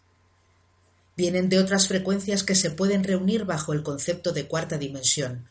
Vienen 1.18 1.50
de 1.50 1.58
otras 1.58 1.88
frecuencias 1.88 2.42
que 2.42 2.54
se 2.54 2.70
pueden 2.70 3.04
reunir 3.04 3.44
bajo 3.44 3.74
el 3.74 3.82
concepto 3.82 4.32
de 4.32 4.46
cuarta 4.46 4.78
dimensión. 4.78 5.50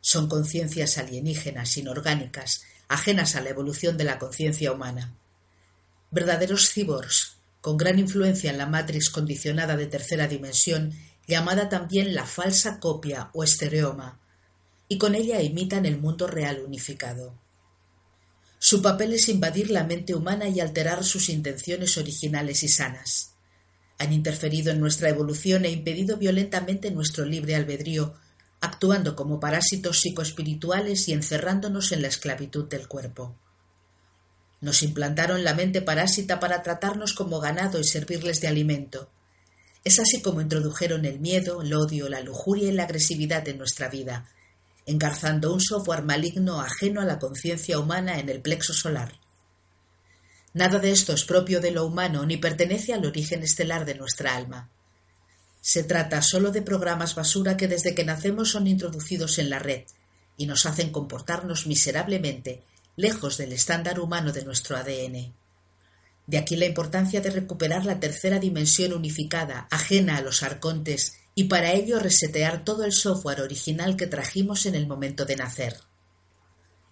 Son 0.00 0.28
conciencias 0.28 0.98
alienígenas, 0.98 1.76
inorgánicas, 1.76 2.62
ajenas 2.86 3.34
a 3.34 3.40
la 3.40 3.50
evolución 3.50 3.96
de 3.96 4.04
la 4.04 4.20
conciencia 4.20 4.70
humana. 4.70 5.16
Verdaderos 6.12 6.70
cyborgs, 6.70 7.38
con 7.60 7.76
gran 7.76 7.98
influencia 7.98 8.52
en 8.52 8.58
la 8.58 8.66
matrix 8.66 9.10
condicionada 9.10 9.76
de 9.76 9.88
tercera 9.88 10.28
dimensión, 10.28 10.92
llamada 11.26 11.68
también 11.68 12.14
la 12.14 12.24
falsa 12.24 12.78
copia 12.78 13.30
o 13.32 13.42
estereoma, 13.42 14.20
y 14.88 14.98
con 14.98 15.14
ella 15.14 15.42
imitan 15.42 15.86
el 15.86 15.98
mundo 15.98 16.26
real 16.26 16.62
unificado. 16.64 17.34
Su 18.58 18.82
papel 18.82 19.12
es 19.12 19.28
invadir 19.28 19.70
la 19.70 19.84
mente 19.84 20.14
humana 20.14 20.48
y 20.48 20.60
alterar 20.60 21.04
sus 21.04 21.28
intenciones 21.28 21.96
originales 21.96 22.62
y 22.62 22.68
sanas. 22.68 23.34
Han 23.98 24.12
interferido 24.12 24.72
en 24.72 24.80
nuestra 24.80 25.10
evolución 25.10 25.64
e 25.64 25.70
impedido 25.70 26.16
violentamente 26.16 26.90
nuestro 26.90 27.24
libre 27.24 27.54
albedrío, 27.54 28.14
actuando 28.60 29.14
como 29.14 29.38
parásitos 29.38 30.00
psicoespirituales 30.00 31.08
y 31.08 31.12
encerrándonos 31.12 31.92
en 31.92 32.02
la 32.02 32.08
esclavitud 32.08 32.68
del 32.68 32.88
cuerpo. 32.88 33.36
Nos 34.60 34.82
implantaron 34.82 35.44
la 35.44 35.54
mente 35.54 35.82
parásita 35.82 36.40
para 36.40 36.62
tratarnos 36.64 37.12
como 37.12 37.38
ganado 37.38 37.78
y 37.78 37.84
servirles 37.84 38.40
de 38.40 38.48
alimento. 38.48 39.08
Es 39.84 40.00
así 40.00 40.20
como 40.20 40.40
introdujeron 40.40 41.04
el 41.04 41.20
miedo, 41.20 41.62
el 41.62 41.72
odio, 41.74 42.08
la 42.08 42.20
lujuria 42.20 42.68
y 42.68 42.72
la 42.72 42.84
agresividad 42.84 43.46
en 43.46 43.58
nuestra 43.58 43.88
vida, 43.88 44.28
engarzando 44.88 45.52
un 45.52 45.60
software 45.60 46.02
maligno 46.02 46.62
ajeno 46.62 47.02
a 47.02 47.04
la 47.04 47.18
conciencia 47.18 47.78
humana 47.78 48.18
en 48.18 48.30
el 48.30 48.40
plexo 48.40 48.72
solar. 48.72 49.12
Nada 50.54 50.78
de 50.78 50.90
esto 50.92 51.12
es 51.12 51.24
propio 51.24 51.60
de 51.60 51.72
lo 51.72 51.84
humano 51.84 52.24
ni 52.24 52.38
pertenece 52.38 52.94
al 52.94 53.04
origen 53.04 53.42
estelar 53.42 53.84
de 53.84 53.96
nuestra 53.96 54.34
alma. 54.34 54.70
Se 55.60 55.84
trata 55.84 56.22
sólo 56.22 56.52
de 56.52 56.62
programas 56.62 57.14
basura 57.14 57.58
que 57.58 57.68
desde 57.68 57.94
que 57.94 58.04
nacemos 58.04 58.50
son 58.50 58.66
introducidos 58.66 59.38
en 59.38 59.50
la 59.50 59.58
red 59.58 59.82
y 60.38 60.46
nos 60.46 60.64
hacen 60.64 60.90
comportarnos 60.90 61.66
miserablemente 61.66 62.62
lejos 62.96 63.36
del 63.36 63.52
estándar 63.52 64.00
humano 64.00 64.32
de 64.32 64.46
nuestro 64.46 64.74
ADN. 64.78 65.34
De 66.26 66.38
aquí 66.38 66.56
la 66.56 66.64
importancia 66.64 67.20
de 67.20 67.30
recuperar 67.30 67.84
la 67.84 68.00
tercera 68.00 68.38
dimensión 68.38 68.94
unificada, 68.94 69.68
ajena 69.70 70.16
a 70.16 70.22
los 70.22 70.42
arcontes, 70.42 71.18
y 71.38 71.44
para 71.44 71.72
ello 71.72 72.00
resetear 72.00 72.64
todo 72.64 72.82
el 72.82 72.90
software 72.90 73.42
original 73.42 73.96
que 73.96 74.08
trajimos 74.08 74.66
en 74.66 74.74
el 74.74 74.88
momento 74.88 75.24
de 75.24 75.36
nacer. 75.36 75.76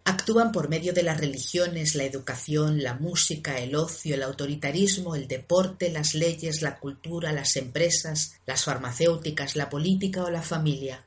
Actúan 0.05 0.53
por 0.53 0.69
medio 0.69 0.93
de 0.93 1.03
las 1.03 1.19
religiones, 1.19 1.97
la 1.97 2.05
educación, 2.05 2.81
la 2.81 2.95
música, 2.95 3.59
el 3.59 3.75
ocio, 3.75 4.15
el 4.15 4.23
autoritarismo, 4.23 5.17
el 5.17 5.27
deporte, 5.27 5.91
las 5.91 6.15
leyes, 6.15 6.63
la 6.63 6.79
cultura, 6.79 7.33
las 7.33 7.57
empresas, 7.57 8.35
las 8.47 8.63
farmacéuticas, 8.63 9.57
la 9.57 9.69
política 9.69 10.23
o 10.23 10.31
la 10.31 10.43
familia. 10.43 11.05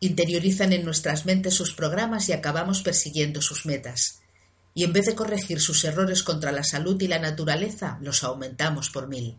Interiorizan 0.00 0.72
en 0.72 0.84
nuestras 0.84 1.24
mentes 1.24 1.54
sus 1.54 1.72
programas 1.72 2.28
y 2.28 2.32
acabamos 2.32 2.82
persiguiendo 2.82 3.40
sus 3.40 3.64
metas. 3.64 4.22
Y 4.74 4.82
en 4.82 4.92
vez 4.92 5.06
de 5.06 5.14
corregir 5.14 5.60
sus 5.60 5.84
errores 5.84 6.24
contra 6.24 6.50
la 6.50 6.64
salud 6.64 7.00
y 7.00 7.06
la 7.06 7.20
naturaleza, 7.20 7.98
los 8.00 8.24
aumentamos 8.24 8.90
por 8.90 9.06
mil. 9.06 9.38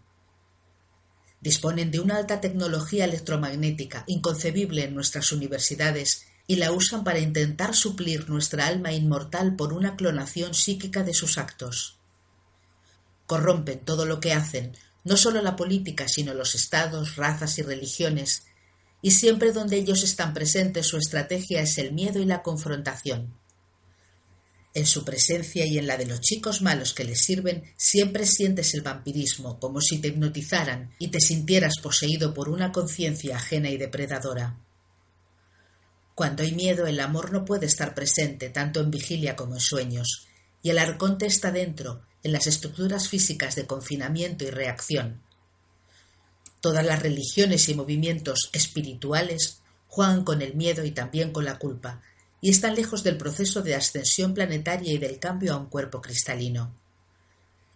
Disponen 1.44 1.92
de 1.92 2.00
una 2.00 2.16
alta 2.16 2.40
tecnología 2.40 3.04
electromagnética, 3.04 4.06
inconcebible 4.08 4.86
en 4.86 4.96
nuestras 4.96 5.34
universidades, 5.34 6.26
y 6.48 6.56
la 6.56 6.72
usan 6.72 7.04
para 7.04 7.20
intentar 7.20 7.76
suplir 7.76 8.30
nuestra 8.30 8.66
alma 8.66 8.94
inmortal 8.94 9.58
por 9.58 9.74
una 9.74 9.98
clonación 9.98 10.54
psíquica 10.54 11.04
de 11.04 11.14
sus 11.14 11.38
actos. 11.38 11.98
Corrompen 13.28 13.80
todo 13.80 14.06
lo 14.06 14.22
que 14.22 14.32
hacen, 14.32 14.72
no 15.04 15.18
solo 15.18 15.42
la 15.42 15.58
política, 15.58 16.08
sino 16.08 16.34
los 16.34 16.56
estados, 16.56 17.18
razas 17.18 17.60
y 17.60 17.62
religiones, 17.62 18.44
y 19.02 19.12
siempre 19.12 19.52
donde 19.52 19.76
ellos 19.76 20.02
están 20.04 20.34
presentes 20.34 20.88
su 20.88 20.96
estrategia 20.96 21.62
es 21.62 21.78
el 21.78 21.92
miedo 21.92 22.22
y 22.22 22.26
la 22.26 22.42
confrontación. 22.42 23.34
En 24.74 24.86
su 24.86 25.06
presencia 25.06 25.66
y 25.66 25.78
en 25.78 25.86
la 25.86 25.98
de 25.98 26.06
los 26.06 26.20
chicos 26.20 26.62
malos 26.62 26.94
que 26.94 27.04
les 27.04 27.22
sirven, 27.22 27.64
siempre 27.78 28.26
sientes 28.26 28.74
el 28.74 28.82
vampirismo, 28.82 29.60
como 29.60 29.82
si 29.82 30.00
te 30.00 30.08
hipnotizaran 30.08 30.92
y 31.00 31.10
te 31.10 31.20
sintieras 31.20 31.76
poseído 31.82 32.34
por 32.34 32.50
una 32.50 32.72
conciencia 32.72 33.38
ajena 33.38 33.70
y 33.70 33.78
depredadora. 33.78 34.58
Cuando 36.16 36.44
hay 36.44 36.54
miedo, 36.54 36.88
el 36.88 37.00
amor 37.00 37.32
no 37.32 37.46
puede 37.46 37.68
estar 37.68 37.94
presente, 37.94 38.50
tanto 38.50 38.82
en 38.82 38.92
vigilia 38.92 39.36
como 39.36 39.56
en 39.56 39.62
sueños, 39.62 40.28
y 40.62 40.70
el 40.70 40.80
arconte 40.80 41.26
está 41.26 41.52
dentro, 41.52 42.02
en 42.24 42.32
las 42.32 42.48
estructuras 42.48 43.10
físicas 43.10 43.56
de 43.56 43.66
confinamiento 43.66 44.44
y 44.44 44.50
reacción, 44.50 45.22
Todas 46.64 46.86
las 46.86 47.02
religiones 47.02 47.68
y 47.68 47.74
movimientos 47.74 48.50
espirituales 48.54 49.60
juegan 49.90 50.24
con 50.24 50.42
el 50.42 50.56
miedo 50.56 50.86
y 50.86 50.92
también 50.92 51.34
con 51.34 51.44
la 51.44 51.60
culpa, 51.60 52.02
y 52.44 52.50
están 52.50 52.76
lejos 52.76 53.04
del 53.04 53.16
proceso 53.16 53.62
de 53.62 53.74
ascensión 53.74 54.34
planetaria 54.34 54.92
y 54.92 54.98
del 54.98 55.18
cambio 55.18 55.54
a 55.54 55.58
un 55.58 55.68
cuerpo 55.68 56.02
cristalino. 56.02 56.76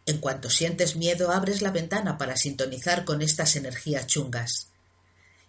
En 0.05 0.17
cuanto 0.17 0.49
sientes 0.49 0.97
miedo, 0.97 1.31
abres 1.31 1.61
la 1.61 1.71
ventana 1.71 2.17
para 2.17 2.35
sintonizar 2.35 3.05
con 3.05 3.21
estas 3.21 3.55
energías 3.55 4.07
chungas. 4.07 4.67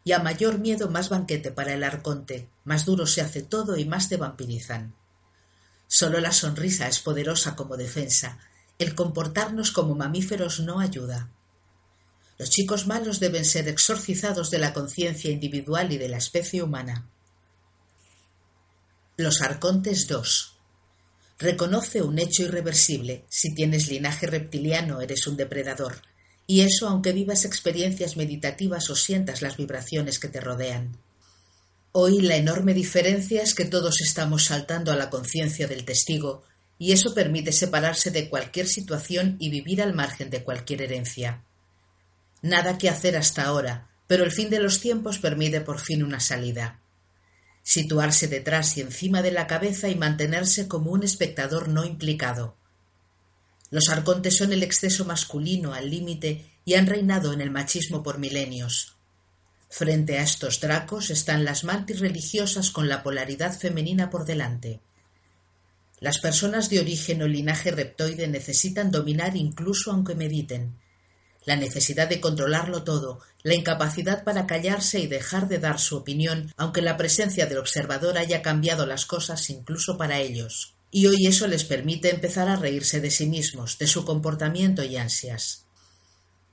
Y 0.05 0.13
a 0.13 0.21
mayor 0.21 0.61
miedo, 0.61 0.89
más 0.89 1.09
banquete 1.09 1.51
para 1.51 1.75
el 1.75 1.83
arconte, 1.83 2.49
más 2.63 2.85
duro 2.85 3.09
se 3.09 3.21
hace 3.21 3.43
todo 3.43 3.77
y 3.77 3.85
más 3.87 4.09
te 4.09 4.19
vampirizan. 4.19 4.95
Solo 5.89 6.21
la 6.21 6.31
sonrisa 6.31 6.87
es 6.87 7.01
poderosa 7.01 7.57
como 7.57 7.77
defensa. 7.77 8.39
El 8.79 8.95
comportarnos 8.95 9.73
como 9.73 9.97
mamíferos 9.97 10.61
no 10.61 10.79
ayuda. 10.79 11.29
Los 12.39 12.51
chicos 12.51 12.87
malos 12.87 13.19
deben 13.19 13.45
ser 13.45 13.67
exorcizados 13.67 14.53
de 14.53 14.59
la 14.59 14.73
conciencia 14.73 15.33
individual 15.33 15.91
y 15.91 15.99
de 15.99 16.09
la 16.09 16.19
especie 16.19 16.63
humana. 16.63 17.11
Los 19.21 19.43
Arcontes 19.43 20.07
2. 20.07 20.55
Reconoce 21.41 22.03
un 22.03 22.21
hecho 22.21 22.45
irreversible. 22.45 23.25
Si 23.29 23.53
tienes 23.53 23.89
linaje 23.89 24.29
reptiliano, 24.29 25.01
eres 25.01 25.27
un 25.27 25.37
depredador. 25.37 26.03
Y 26.47 26.61
eso 26.61 26.87
aunque 26.87 27.11
vivas 27.11 27.45
experiencias 27.45 28.17
meditativas 28.17 28.89
o 28.91 28.95
sientas 28.95 29.43
las 29.43 29.57
vibraciones 29.57 30.21
que 30.21 30.29
te 30.29 30.41
rodean. 30.41 30.97
Hoy 31.91 32.21
la 32.21 32.37
enorme 32.37 32.75
diferencia 32.75 33.43
es 33.43 33.57
que 33.57 33.65
todos 33.65 34.01
estamos 34.03 34.45
saltando 34.45 34.93
a 34.93 34.97
la 34.97 35.11
conciencia 35.11 35.67
del 35.67 35.85
testigo, 35.85 36.45
y 36.79 36.93
eso 36.93 37.13
permite 37.13 37.51
separarse 37.51 38.13
de 38.13 38.29
cualquier 38.29 38.69
situación 38.69 39.35
y 39.41 39.51
vivir 39.51 39.83
al 39.83 39.95
margen 39.95 40.31
de 40.31 40.45
cualquier 40.45 40.83
herencia. 40.83 41.43
Nada 42.41 42.79
que 42.79 42.89
hacer 42.89 43.17
hasta 43.17 43.47
ahora, 43.47 43.91
pero 44.07 44.23
el 44.23 44.31
fin 44.31 44.49
de 44.49 44.61
los 44.61 44.79
tiempos 44.79 45.19
permite 45.19 45.61
por 45.61 45.81
fin 45.81 46.05
una 46.05 46.21
salida. 46.21 46.79
Situarse 47.69 48.29
detrás 48.29 48.79
y 48.79 48.81
encima 48.81 49.21
de 49.21 49.31
la 49.31 49.47
cabeza 49.47 49.91
y 49.91 49.95
mantenerse 49.95 50.69
como 50.69 50.91
un 50.91 51.03
espectador 51.03 51.69
no 51.69 51.85
implicado. 51.85 52.57
Los 53.71 53.91
arcontes 53.91 54.39
son 54.39 54.55
el 54.55 54.63
exceso 54.63 55.05
masculino 55.05 55.75
al 55.75 55.91
límite 55.91 56.47
y 56.65 56.77
han 56.77 56.87
reinado 56.87 57.35
en 57.35 57.43
el 57.43 57.51
machismo 57.51 58.03
por 58.03 58.17
milenios. 58.17 58.97
Frente 59.69 60.17
a 60.17 60.23
estos 60.23 60.61
dracos 60.61 61.11
están 61.11 61.45
las 61.45 61.63
mantis 61.63 62.01
religiosas 62.01 62.71
con 62.71 62.89
la 62.89 63.03
polaridad 63.03 63.55
femenina 63.55 64.09
por 64.09 64.25
delante. 64.25 64.81
Las 66.01 66.21
personas 66.21 66.71
de 66.71 66.81
origen 66.81 67.21
o 67.21 67.29
linaje 67.29 67.71
reptoide 67.71 68.29
necesitan 68.29 68.91
dominar 68.91 69.37
incluso 69.37 69.91
aunque 69.91 70.15
mediten, 70.15 70.79
la 71.49 71.57
necesidad 71.57 72.09
de 72.09 72.21
controlarlo 72.21 72.85
todo, 72.85 73.21
la 73.43 73.55
incapacidad 73.55 74.23
para 74.23 74.47
callarse 74.47 75.01
y 75.01 75.07
dejar 75.07 75.49
de 75.49 75.59
dar 75.59 75.81
su 75.81 75.97
opinión, 75.97 76.53
aunque 76.59 76.83
la 76.83 76.99
presencia 76.99 77.47
del 77.47 77.57
observador 77.57 78.19
haya 78.19 78.43
cambiado 78.43 78.85
las 78.85 79.07
cosas 79.07 79.49
incluso 79.49 79.97
para 79.97 80.19
ellos. 80.21 80.75
Y 80.91 81.07
hoy 81.07 81.27
eso 81.27 81.47
les 81.47 81.65
permite 81.65 82.11
empezar 82.11 82.51
a 82.51 82.57
reírse 82.57 83.01
de 83.01 83.11
sí 83.11 83.27
mismos, 83.27 83.79
de 83.79 83.87
su 83.87 84.05
comportamiento 84.05 84.85
y 84.85 84.99
ansias. 84.99 85.65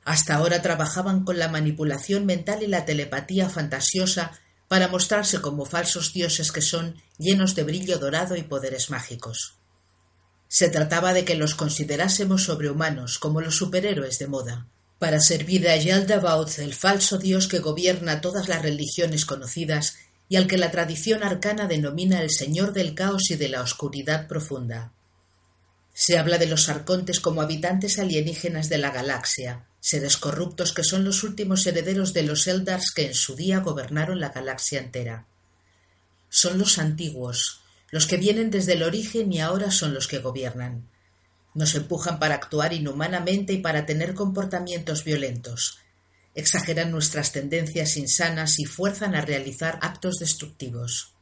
Hasta 0.06 0.36
ahora 0.36 0.62
trabajaban 0.62 1.25
con 1.25 1.40
la 1.40 1.50
manipulación 1.50 2.25
mental 2.25 2.64
y 2.64 2.68
la 2.68 2.86
telepatía 2.86 3.50
fantasiosa 3.50 4.32
para 4.70 4.88
mostrarse 4.88 5.42
como 5.42 5.66
falsos 5.66 6.14
dioses 6.14 6.54
que 6.54 6.62
son, 6.62 6.96
llenos 7.18 7.54
de 7.54 7.64
brillo 7.64 8.00
dorado 8.00 8.38
y 8.38 8.44
poderes 8.44 8.90
mágicos. 8.90 9.56
Se 10.48 10.70
trataba 10.70 11.12
de 11.12 11.25
que 11.25 11.36
los 11.36 11.54
considerásemos 11.54 12.44
sobrehumanos, 12.44 13.20
como 13.20 13.42
los 13.42 13.58
superhéroes 13.58 14.20
de 14.20 14.28
moda, 14.28 14.68
para 15.00 15.20
servir 15.20 15.68
a 15.68 15.75
Yaldabaoth, 15.75 16.60
el 16.60 16.74
falso 16.74 17.18
dios 17.18 17.48
que 17.48 17.60
gobierna 17.60 18.22
todas 18.22 18.48
las 18.48 18.62
religiones 18.62 19.25
conocidas 19.25 19.98
y 20.30 20.38
al 20.38 20.48
que 20.48 20.58
la 20.58 20.72
tradición 20.72 21.24
arcana 21.24 21.68
denomina 21.68 22.22
el 22.22 22.32
señor 22.32 22.74
del 22.74 22.96
caos 22.96 23.30
y 23.30 23.36
de 23.36 23.50
la 23.50 23.62
oscuridad 23.62 24.28
profunda. 24.28 24.94
Se 25.94 26.18
habla 26.18 26.38
de 26.38 26.48
los 26.48 26.68
arcontes 26.70 27.20
como 27.20 27.42
habitantes 27.42 28.00
alienígenas 28.00 28.70
de 28.70 28.78
la 28.78 28.92
galaxia, 28.92 29.66
seres 29.80 30.18
corruptos 30.18 30.74
que 30.74 30.84
son 30.84 31.06
los 31.06 31.24
últimos 31.24 31.66
herederos 31.68 32.14
de 32.14 32.24
los 32.24 32.48
Eldars 32.48 32.92
que 32.94 33.06
en 33.08 33.14
su 33.14 33.36
día 33.36 33.60
gobernaron 33.60 34.20
la 34.20 34.30
galaxia 34.30 34.80
entera. 34.80 35.28
Son 36.30 36.58
los 36.58 36.80
antiguos, 36.80 37.62
los 37.92 38.08
que 38.08 38.18
vienen 38.18 38.50
desde 38.50 38.74
el 38.74 38.84
origen 38.84 39.32
y 39.32 39.40
ahora 39.40 39.72
son 39.72 39.94
los 39.94 40.08
que 40.08 40.20
gobiernan. 40.20 40.90
Nos 41.56 41.74
empujan 41.74 42.20
para 42.20 42.36
actuar 42.36 42.74
inhumanamente 42.74 43.54
y 43.54 43.58
para 43.58 43.86
tener 43.86 44.14
comportamientos 44.14 45.04
violentos. 45.04 45.80
Exageran 46.36 46.92
nuestras 46.92 47.32
tendencias 47.32 47.98
insanas 47.98 48.60
y 48.60 48.66
fuerzan 48.66 49.16
a 49.16 49.22
realizar 49.22 49.80
actos 49.82 50.18
destructivos. 50.20 51.16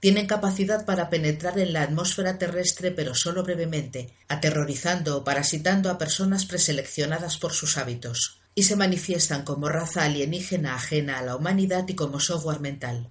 Tienen 0.00 0.28
capacidad 0.28 0.86
para 0.86 1.10
penetrar 1.10 1.58
en 1.58 1.72
la 1.72 1.82
atmósfera 1.82 2.38
terrestre 2.38 2.92
pero 2.92 3.16
solo 3.16 3.42
brevemente, 3.42 4.14
aterrorizando 4.28 5.16
o 5.16 5.24
parasitando 5.24 5.90
a 5.90 5.98
personas 5.98 6.46
preseleccionadas 6.46 7.36
por 7.38 7.52
sus 7.52 7.76
hábitos, 7.76 8.40
y 8.54 8.62
se 8.62 8.76
manifiestan 8.76 9.42
como 9.42 9.68
raza 9.68 10.04
alienígena 10.04 10.76
ajena 10.76 11.18
a 11.18 11.22
la 11.22 11.34
humanidad 11.34 11.84
y 11.88 11.94
como 11.94 12.20
software 12.20 12.60
mental. 12.60 13.10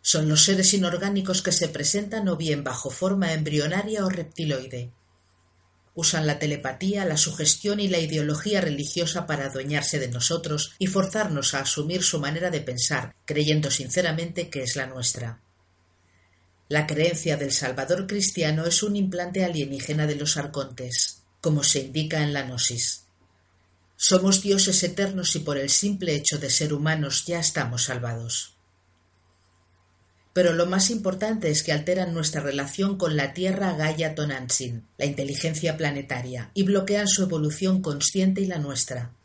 Son 0.00 0.26
los 0.26 0.44
seres 0.44 0.72
inorgánicos 0.72 1.42
que 1.42 1.52
se 1.52 1.68
presentan 1.68 2.28
o 2.28 2.36
bien 2.36 2.64
bajo 2.64 2.88
forma 2.88 3.34
embrionaria 3.34 4.06
o 4.06 4.08
reptiloide. 4.08 4.90
Usan 6.00 6.28
la 6.28 6.38
telepatía, 6.38 7.04
la 7.04 7.16
sugestión 7.16 7.80
y 7.80 7.88
la 7.88 7.98
ideología 7.98 8.60
religiosa 8.60 9.26
para 9.26 9.46
adueñarse 9.46 9.98
de 9.98 10.06
nosotros 10.06 10.76
y 10.78 10.86
forzarnos 10.86 11.54
a 11.54 11.62
asumir 11.62 12.04
su 12.04 12.20
manera 12.20 12.50
de 12.50 12.60
pensar, 12.60 13.16
creyendo 13.24 13.68
sinceramente 13.68 14.48
que 14.48 14.62
es 14.62 14.76
la 14.76 14.86
nuestra. 14.86 15.42
La 16.68 16.86
creencia 16.86 17.36
del 17.36 17.50
Salvador 17.50 18.06
cristiano 18.06 18.64
es 18.64 18.84
un 18.84 18.94
implante 18.94 19.44
alienígena 19.44 20.06
de 20.06 20.14
los 20.14 20.36
arcontes, 20.36 21.24
como 21.40 21.64
se 21.64 21.80
indica 21.80 22.22
en 22.22 22.32
la 22.32 22.44
Gnosis. 22.44 23.06
Somos 23.96 24.40
dioses 24.40 24.80
eternos 24.84 25.34
y 25.34 25.40
por 25.40 25.58
el 25.58 25.68
simple 25.68 26.14
hecho 26.14 26.38
de 26.38 26.48
ser 26.48 26.74
humanos 26.74 27.24
ya 27.26 27.40
estamos 27.40 27.82
salvados. 27.82 28.57
Pero 30.38 30.52
lo 30.52 30.66
más 30.66 30.90
importante 30.90 31.50
es 31.50 31.64
que 31.64 31.72
alteran 31.72 32.14
nuestra 32.14 32.40
relación 32.40 32.96
con 32.96 33.16
la 33.16 33.32
Tierra 33.32 33.72
Gaia 33.72 34.14
Tonantzin, 34.14 34.86
la 34.96 35.04
inteligencia 35.04 35.76
planetaria, 35.76 36.52
y 36.54 36.62
bloquean 36.62 37.08
su 37.08 37.24
evolución 37.24 37.82
consciente 37.82 38.42
y 38.42 38.46
la 38.46 38.60
nuestra. 38.60 39.16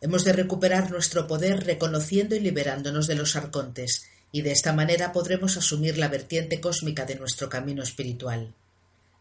Hemos 0.00 0.24
de 0.24 0.32
recuperar 0.32 0.90
nuestro 0.90 1.26
poder 1.26 1.66
reconociendo 1.66 2.34
y 2.34 2.40
liberándonos 2.40 3.06
de 3.06 3.16
los 3.16 3.36
arcontes, 3.36 4.06
y 4.32 4.40
de 4.40 4.52
esta 4.52 4.72
manera 4.72 5.12
podremos 5.12 5.58
asumir 5.58 5.98
la 5.98 6.08
vertiente 6.08 6.58
cósmica 6.58 7.04
de 7.04 7.16
nuestro 7.16 7.50
camino 7.50 7.82
espiritual. 7.82 8.54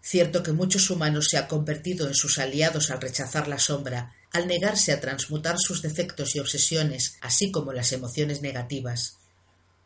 Cierto 0.02 0.42
que 0.42 0.54
muchos 0.54 0.90
humanos 0.90 1.28
se 1.30 1.38
han 1.38 1.48
convertido 1.48 2.08
en 2.08 2.14
sus 2.14 2.40
aliados 2.40 2.92
al 2.92 3.02
rechazar 3.02 3.50
la 3.50 3.60
sombra, 3.60 4.14
al 4.32 4.48
negarse 4.48 4.94
a 4.94 5.02
transmutar 5.02 5.58
sus 5.60 5.82
defectos 5.82 6.34
y 6.38 6.40
obsesiones, 6.40 7.18
así 7.20 7.52
como 7.52 7.74
las 7.74 7.92
emociones 7.92 8.42
negativas, 8.42 9.18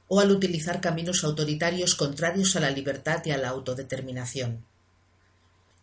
o 0.08 0.20
al 0.20 0.32
utilizar 0.32 0.82
caminos 0.82 1.24
autoritarios 1.24 1.96
contrarios 1.96 2.56
a 2.56 2.60
la 2.60 2.72
libertad 2.72 3.22
y 3.26 3.32
a 3.32 3.38
la 3.38 3.50
autodeterminación. 3.50 4.66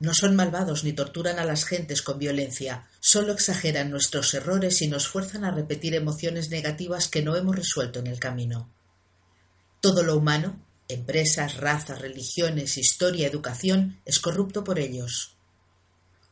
No 0.00 0.12
son 0.12 0.34
malvados 0.34 0.84
ni 0.84 0.92
torturan 0.92 1.38
a 1.38 1.44
las 1.44 1.64
gentes 1.64 2.02
con 2.02 2.18
violencia, 2.18 2.88
solo 3.00 3.32
exageran 3.32 3.90
nuestros 3.90 4.34
errores 4.34 4.82
y 4.82 4.88
nos 4.88 5.08
fuerzan 5.08 5.44
a 5.44 5.50
repetir 5.50 5.94
emociones 5.94 6.50
negativas 6.50 7.08
que 7.08 7.22
no 7.22 7.36
hemos 7.36 7.56
resuelto 7.56 8.00
en 8.00 8.08
el 8.08 8.18
camino. 8.18 8.70
Todo 9.80 10.02
lo 10.02 10.16
humano, 10.16 10.60
empresas, 10.88 11.58
razas, 11.58 12.00
religiones, 12.00 12.76
historia, 12.76 13.28
educación, 13.28 14.00
es 14.04 14.18
corrupto 14.18 14.64
por 14.64 14.78
ellos. 14.78 15.36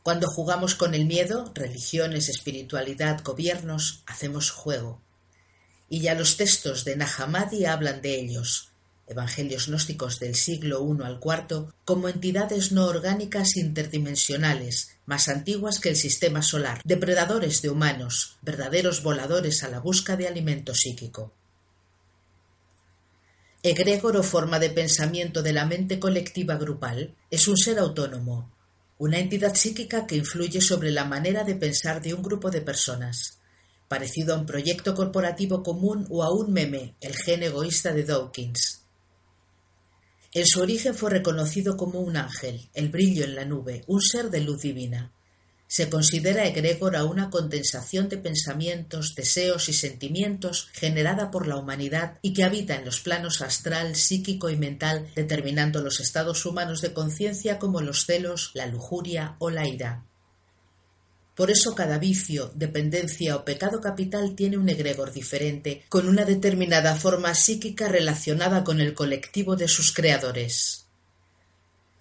Cuando 0.03 0.27
jugamos 0.27 0.75
con 0.75 0.93
el 0.93 1.05
miedo, 1.05 1.51
religiones, 1.55 2.27
espiritualidad, 2.27 3.23
gobiernos, 3.23 4.03
hacemos 4.05 4.51
juego. 4.51 5.01
Y 5.93 5.99
ya 5.99 6.15
los 6.15 6.37
textos 6.37 6.85
de 6.85 6.95
Nahamadi 6.95 7.65
hablan 7.65 8.01
de 8.01 8.19
ellos, 8.19 8.69
evangelios 9.05 9.67
gnósticos 9.67 10.19
del 10.19 10.33
siglo 10.33 10.83
I 10.83 11.03
al 11.03 11.19
IV, 11.23 11.71
como 11.85 12.09
entidades 12.09 12.71
no 12.71 12.87
orgánicas 12.87 13.57
interdimensionales, 13.57 14.97
más 15.05 15.29
antiguas 15.29 15.79
que 15.79 15.89
el 15.89 15.95
sistema 15.95 16.41
solar, 16.41 16.81
depredadores 16.83 17.61
de 17.61 17.69
humanos, 17.69 18.39
verdaderos 18.41 19.03
voladores 19.03 19.63
a 19.63 19.69
la 19.69 19.81
busca 19.81 20.17
de 20.17 20.27
alimento 20.27 20.73
psíquico. 20.73 21.31
Egregor 23.61 24.17
o 24.17 24.23
forma 24.23 24.57
de 24.57 24.71
pensamiento 24.71 25.43
de 25.43 25.53
la 25.53 25.67
mente 25.67 25.99
colectiva 25.99 26.55
grupal 26.55 27.13
es 27.29 27.47
un 27.47 27.55
ser 27.55 27.77
autónomo, 27.77 28.51
una 28.97 29.19
entidad 29.19 29.53
psíquica 29.53 30.07
que 30.07 30.15
influye 30.15 30.59
sobre 30.59 30.89
la 30.89 31.05
manera 31.05 31.43
de 31.43 31.53
pensar 31.53 32.01
de 32.01 32.15
un 32.15 32.23
grupo 32.23 32.49
de 32.49 32.61
personas, 32.61 33.42
parecido 33.93 34.33
a 34.33 34.39
un 34.39 34.47
proyecto 34.47 34.95
corporativo 34.95 35.61
común 35.61 36.07
o 36.09 36.23
a 36.23 36.33
un 36.33 36.51
meme, 36.51 36.95
el 36.99 37.15
gen 37.15 37.43
egoísta 37.43 37.93
de 37.93 38.03
Dawkins. 38.03 38.87
En 40.33 40.47
su 40.47 40.61
origen 40.61 40.95
fue 40.95 41.11
reconocido 41.11 41.77
como 41.77 41.99
un 41.99 42.17
ángel, 42.17 42.71
el 42.73 42.89
brillo 42.89 43.23
en 43.23 43.35
la 43.35 43.45
nube, 43.45 43.83
un 43.85 44.01
ser 44.01 44.31
de 44.31 44.41
luz 44.41 44.63
divina. 44.63 45.13
Se 45.67 45.91
considera 45.91 46.47
egregora 46.47 47.03
una 47.03 47.29
condensación 47.29 48.09
de 48.09 48.17
pensamientos, 48.17 49.13
deseos 49.13 49.69
y 49.69 49.73
sentimientos 49.73 50.69
generada 50.73 51.29
por 51.29 51.45
la 51.45 51.57
humanidad 51.57 52.17
y 52.23 52.33
que 52.33 52.45
habita 52.45 52.73
en 52.75 52.85
los 52.85 52.99
planos 52.99 53.43
astral, 53.43 53.95
psíquico 53.95 54.49
y 54.49 54.55
mental, 54.55 55.07
determinando 55.15 55.83
los 55.83 55.99
estados 55.99 56.47
humanos 56.47 56.81
de 56.81 56.93
conciencia 56.93 57.59
como 57.59 57.79
los 57.81 58.07
celos, 58.07 58.49
la 58.55 58.65
lujuria 58.65 59.35
o 59.37 59.51
la 59.51 59.67
ira. 59.67 60.07
Por 61.35 61.49
eso 61.49 61.73
cada 61.73 61.97
vicio, 61.97 62.51
dependencia 62.53 63.35
o 63.35 63.43
pecado 63.43 63.81
capital 63.81 64.35
tiene 64.35 64.57
un 64.57 64.69
egregor 64.69 65.11
diferente, 65.11 65.83
con 65.89 66.07
una 66.07 66.25
determinada 66.25 66.95
forma 66.95 67.33
psíquica 67.33 67.87
relacionada 67.87 68.63
con 68.63 68.79
el 68.79 68.93
colectivo 68.93 69.55
de 69.55 69.67
sus 69.67 69.93
creadores. 69.93 70.85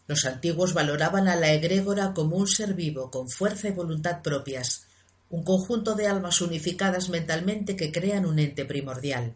Los 0.06 0.26
antiguos 0.26 0.74
valoraban 0.74 1.28
a 1.28 1.36
la 1.36 1.52
egrégora 1.52 2.12
como 2.12 2.36
un 2.36 2.46
ser 2.46 2.74
vivo 2.74 3.10
con 3.10 3.30
fuerza 3.30 3.68
y 3.68 3.72
voluntad 3.72 4.20
propias, 4.20 4.86
un 5.30 5.44
conjunto 5.44 5.94
de 5.94 6.08
almas 6.08 6.42
unificadas 6.42 7.08
mentalmente 7.08 7.74
que 7.74 7.90
crean 7.90 8.26
un 8.26 8.38
ente 8.38 8.66
primordial. 8.66 9.34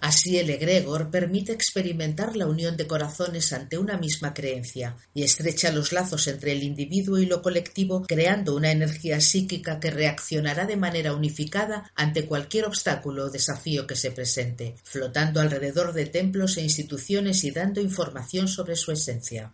Así 0.00 0.38
el 0.38 0.48
egregor 0.48 1.10
permite 1.10 1.52
experimentar 1.52 2.36
la 2.36 2.46
unión 2.46 2.76
de 2.76 2.86
corazones 2.86 3.52
ante 3.52 3.78
una 3.78 3.98
misma 3.98 4.32
creencia 4.32 4.96
y 5.12 5.24
estrecha 5.24 5.72
los 5.72 5.92
lazos 5.92 6.28
entre 6.28 6.52
el 6.52 6.62
individuo 6.62 7.18
y 7.18 7.26
lo 7.26 7.42
colectivo, 7.42 8.04
creando 8.06 8.54
una 8.54 8.70
energía 8.70 9.20
psíquica 9.20 9.80
que 9.80 9.90
reaccionará 9.90 10.66
de 10.66 10.76
manera 10.76 11.14
unificada 11.14 11.90
ante 11.96 12.26
cualquier 12.26 12.66
obstáculo 12.66 13.24
o 13.24 13.30
desafío 13.30 13.88
que 13.88 13.96
se 13.96 14.12
presente, 14.12 14.76
flotando 14.84 15.40
alrededor 15.40 15.92
de 15.92 16.06
templos 16.06 16.56
e 16.58 16.62
instituciones 16.62 17.42
y 17.42 17.50
dando 17.50 17.80
información 17.80 18.46
sobre 18.46 18.76
su 18.76 18.92
esencia. 18.92 19.52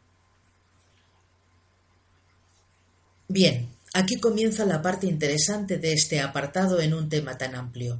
Bien, 3.28 3.70
aquí 3.94 4.20
comienza 4.20 4.66
la 4.66 4.82
parte 4.82 5.06
interesante 5.06 5.78
de 5.78 5.94
este 5.94 6.20
apartado 6.20 6.82
en 6.82 6.92
un 6.92 7.08
tema 7.08 7.38
tan 7.38 7.54
amplio. 7.54 7.98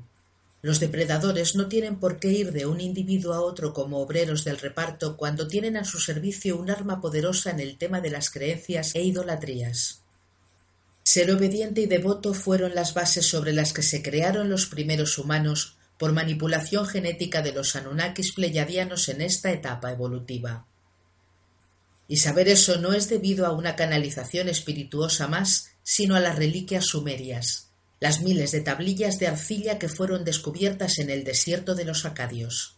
Los 0.64 0.80
depredadores 0.80 1.56
no 1.56 1.68
tienen 1.68 1.96
por 2.00 2.18
qué 2.18 2.28
ir 2.28 2.50
de 2.50 2.64
un 2.64 2.80
individuo 2.80 3.34
a 3.34 3.42
otro 3.42 3.74
como 3.74 3.98
obreros 3.98 4.44
del 4.44 4.56
reparto 4.56 5.18
cuando 5.18 5.46
tienen 5.46 5.76
a 5.76 5.84
su 5.84 6.00
servicio 6.00 6.56
un 6.56 6.70
arma 6.70 7.02
poderosa 7.02 7.50
en 7.50 7.60
el 7.60 7.76
tema 7.76 8.00
de 8.00 8.08
las 8.08 8.30
creencias 8.30 8.94
e 8.94 9.02
idolatrías. 9.02 10.00
Ser 11.02 11.30
obediente 11.32 11.82
y 11.82 11.86
devoto 11.86 12.32
fueron 12.32 12.74
las 12.74 12.94
bases 12.94 13.26
sobre 13.26 13.52
las 13.52 13.74
que 13.74 13.82
se 13.82 14.02
crearon 14.02 14.48
los 14.48 14.64
primeros 14.64 15.18
humanos 15.18 15.76
por 15.98 16.12
manipulación 16.14 16.86
genética 16.86 17.42
de 17.42 17.52
los 17.52 17.76
Anunnakis 17.76 18.32
pleyadianos 18.32 19.10
en 19.10 19.20
esta 19.20 19.52
etapa 19.52 19.92
evolutiva. 19.92 20.66
Y 22.08 22.16
saber 22.16 22.48
eso 22.48 22.78
no 22.78 22.94
es 22.94 23.10
debido 23.10 23.44
a 23.44 23.52
una 23.52 23.76
canalización 23.76 24.48
espirituosa 24.48 25.28
más, 25.28 25.72
sino 25.82 26.16
a 26.16 26.20
las 26.20 26.36
reliquias 26.36 26.86
sumerias, 26.86 27.73
las 28.00 28.20
miles 28.20 28.52
de 28.52 28.60
tablillas 28.60 29.18
de 29.18 29.28
arcilla 29.28 29.78
que 29.78 29.88
fueron 29.88 30.24
descubiertas 30.24 30.98
en 30.98 31.10
el 31.10 31.24
desierto 31.24 31.74
de 31.74 31.84
los 31.84 32.04
acadios. 32.04 32.76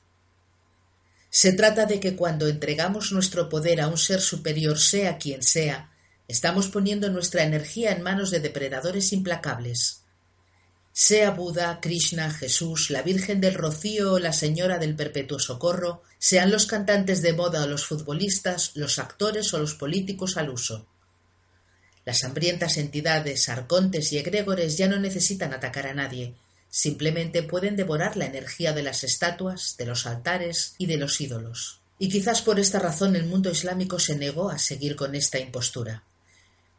Se 1.30 1.52
trata 1.52 1.86
de 1.86 2.00
que 2.00 2.16
cuando 2.16 2.48
entregamos 2.48 3.12
nuestro 3.12 3.48
poder 3.48 3.80
a 3.80 3.88
un 3.88 3.98
ser 3.98 4.20
superior, 4.20 4.78
sea 4.78 5.18
quien 5.18 5.42
sea, 5.42 5.92
estamos 6.28 6.68
poniendo 6.68 7.10
nuestra 7.10 7.42
energía 7.42 7.92
en 7.92 8.02
manos 8.02 8.30
de 8.30 8.40
depredadores 8.40 9.12
implacables, 9.12 10.02
sea 10.98 11.32
Buda, 11.32 11.78
Krishna, 11.82 12.30
Jesús, 12.30 12.88
la 12.88 13.02
Virgen 13.02 13.38
del 13.38 13.52
Rocío 13.52 14.14
o 14.14 14.18
la 14.18 14.32
Señora 14.32 14.78
del 14.78 14.96
Perpetuo 14.96 15.38
Socorro, 15.38 16.02
sean 16.18 16.50
los 16.50 16.64
cantantes 16.64 17.20
de 17.20 17.34
moda 17.34 17.64
o 17.64 17.66
los 17.66 17.84
futbolistas, 17.84 18.70
los 18.76 18.98
actores 18.98 19.52
o 19.52 19.58
los 19.58 19.74
políticos 19.74 20.38
al 20.38 20.48
uso. 20.48 20.86
Las 22.06 22.24
hambrientas 22.24 22.78
entidades, 22.78 23.50
arcontes 23.50 24.10
y 24.12 24.18
egregores 24.18 24.78
ya 24.78 24.88
no 24.88 24.98
necesitan 24.98 25.52
atacar 25.52 25.86
a 25.88 25.92
nadie, 25.92 26.34
simplemente 26.70 27.42
pueden 27.42 27.76
devorar 27.76 28.16
la 28.16 28.24
energía 28.24 28.72
de 28.72 28.82
las 28.82 29.04
estatuas, 29.04 29.76
de 29.76 29.84
los 29.84 30.06
altares 30.06 30.74
y 30.78 30.86
de 30.86 30.96
los 30.96 31.20
ídolos. 31.20 31.80
Y 31.98 32.08
quizás 32.08 32.40
por 32.42 32.58
esta 32.60 32.78
razón 32.78 33.16
el 33.16 33.26
mundo 33.26 33.50
islámico 33.50 33.98
se 33.98 34.16
negó 34.16 34.48
a 34.50 34.58
seguir 34.58 34.96
con 34.96 35.14
esta 35.14 35.38
impostura. 35.38 36.04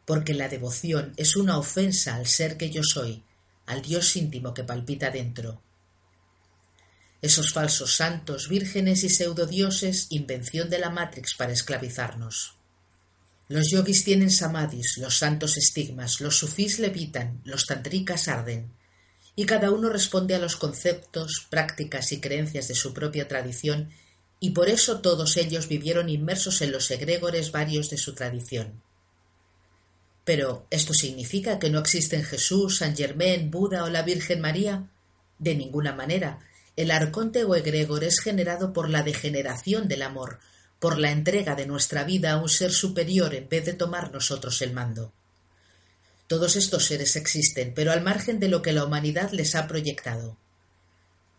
porque 0.08 0.32
la 0.32 0.48
devoción 0.48 1.12
es 1.18 1.36
una 1.36 1.58
ofensa 1.58 2.14
al 2.14 2.26
ser 2.26 2.56
que 2.56 2.70
yo 2.70 2.82
soy, 2.82 3.22
al 3.66 3.82
Dios 3.82 4.16
íntimo 4.16 4.54
que 4.54 4.64
palpita 4.64 5.10
dentro. 5.10 5.60
Esos 7.20 7.52
falsos 7.52 7.94
santos, 7.94 8.48
vírgenes 8.48 9.04
y 9.04 9.10
pseudodioses, 9.10 10.06
invención 10.08 10.70
de 10.70 10.78
la 10.78 10.88
Matrix 10.88 11.34
para 11.34 11.52
esclavizarnos. 11.52 12.57
Los 13.48 13.70
yogis 13.70 14.04
tienen 14.04 14.30
samadhis, 14.30 14.98
los 14.98 15.16
santos 15.16 15.56
estigmas, 15.56 16.20
los 16.20 16.36
sufís 16.36 16.78
levitan, 16.78 17.40
los 17.44 17.64
tantrikas 17.64 18.28
arden, 18.28 18.70
y 19.34 19.46
cada 19.46 19.70
uno 19.70 19.88
responde 19.88 20.34
a 20.34 20.38
los 20.38 20.56
conceptos, 20.56 21.46
prácticas 21.48 22.12
y 22.12 22.20
creencias 22.20 22.68
de 22.68 22.74
su 22.74 22.92
propia 22.92 23.26
tradición, 23.26 23.88
y 24.38 24.50
por 24.50 24.68
eso 24.68 25.00
todos 25.00 25.36
ellos 25.38 25.66
vivieron 25.66 26.10
inmersos 26.10 26.60
en 26.60 26.72
los 26.72 26.90
egregores 26.90 27.50
varios 27.50 27.88
de 27.88 27.96
su 27.96 28.14
tradición. 28.14 28.82
Pero, 30.24 30.66
¿esto 30.70 30.92
significa 30.92 31.58
que 31.58 31.70
no 31.70 31.78
existen 31.78 32.22
Jesús, 32.22 32.76
San 32.76 32.94
Germán, 32.94 33.50
Buda 33.50 33.84
o 33.84 33.88
la 33.88 34.02
Virgen 34.02 34.42
María? 34.42 34.90
De 35.38 35.54
ninguna 35.54 35.94
manera. 35.94 36.40
El 36.76 36.90
arconte 36.90 37.44
o 37.44 37.54
egregor 37.54 38.04
es 38.04 38.20
generado 38.20 38.74
por 38.74 38.90
la 38.90 39.02
degeneración 39.02 39.88
del 39.88 40.02
amor, 40.02 40.38
por 40.78 40.98
la 40.98 41.10
entrega 41.10 41.54
de 41.54 41.66
nuestra 41.66 42.04
vida 42.04 42.32
a 42.32 42.36
un 42.38 42.48
ser 42.48 42.72
superior 42.72 43.34
en 43.34 43.48
vez 43.48 43.64
de 43.64 43.72
tomar 43.72 44.12
nosotros 44.12 44.62
el 44.62 44.72
mando. 44.72 45.12
Todos 46.26 46.56
estos 46.56 46.84
seres 46.84 47.16
existen, 47.16 47.72
pero 47.74 47.90
al 47.90 48.02
margen 48.02 48.38
de 48.38 48.48
lo 48.48 48.62
que 48.62 48.72
la 48.72 48.84
humanidad 48.84 49.32
les 49.32 49.54
ha 49.54 49.66
proyectado. 49.66 50.36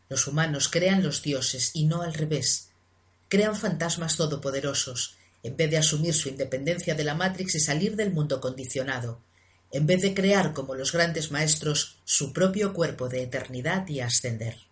Los 0.09 0.25
humanos 0.27 0.67
crean 0.67 1.03
los 1.03 1.21
dioses 1.21 1.71
y 1.73 1.85
no 1.85 2.01
al 2.01 2.15
revés. 2.15 2.69
Crean 3.27 3.55
fantasmas 3.55 4.17
todopoderosos, 4.17 5.15
en 5.43 5.55
vez 5.55 5.69
de 5.69 5.77
asumir 5.77 6.15
su 6.15 6.29
independencia 6.29 6.95
de 6.95 7.03
la 7.03 7.13
Matrix 7.13 7.55
y 7.55 7.59
salir 7.59 7.95
del 7.95 8.11
mundo 8.11 8.41
condicionado, 8.41 9.21
en 9.71 9.85
vez 9.85 10.01
de 10.01 10.15
crear 10.15 10.53
como 10.53 10.73
los 10.73 10.91
grandes 10.91 11.31
maestros 11.31 11.99
su 12.03 12.33
propio 12.33 12.73
cuerpo 12.73 13.07
de 13.07 13.21
eternidad 13.21 13.87
y 13.87 13.99
ascender. 13.99 14.68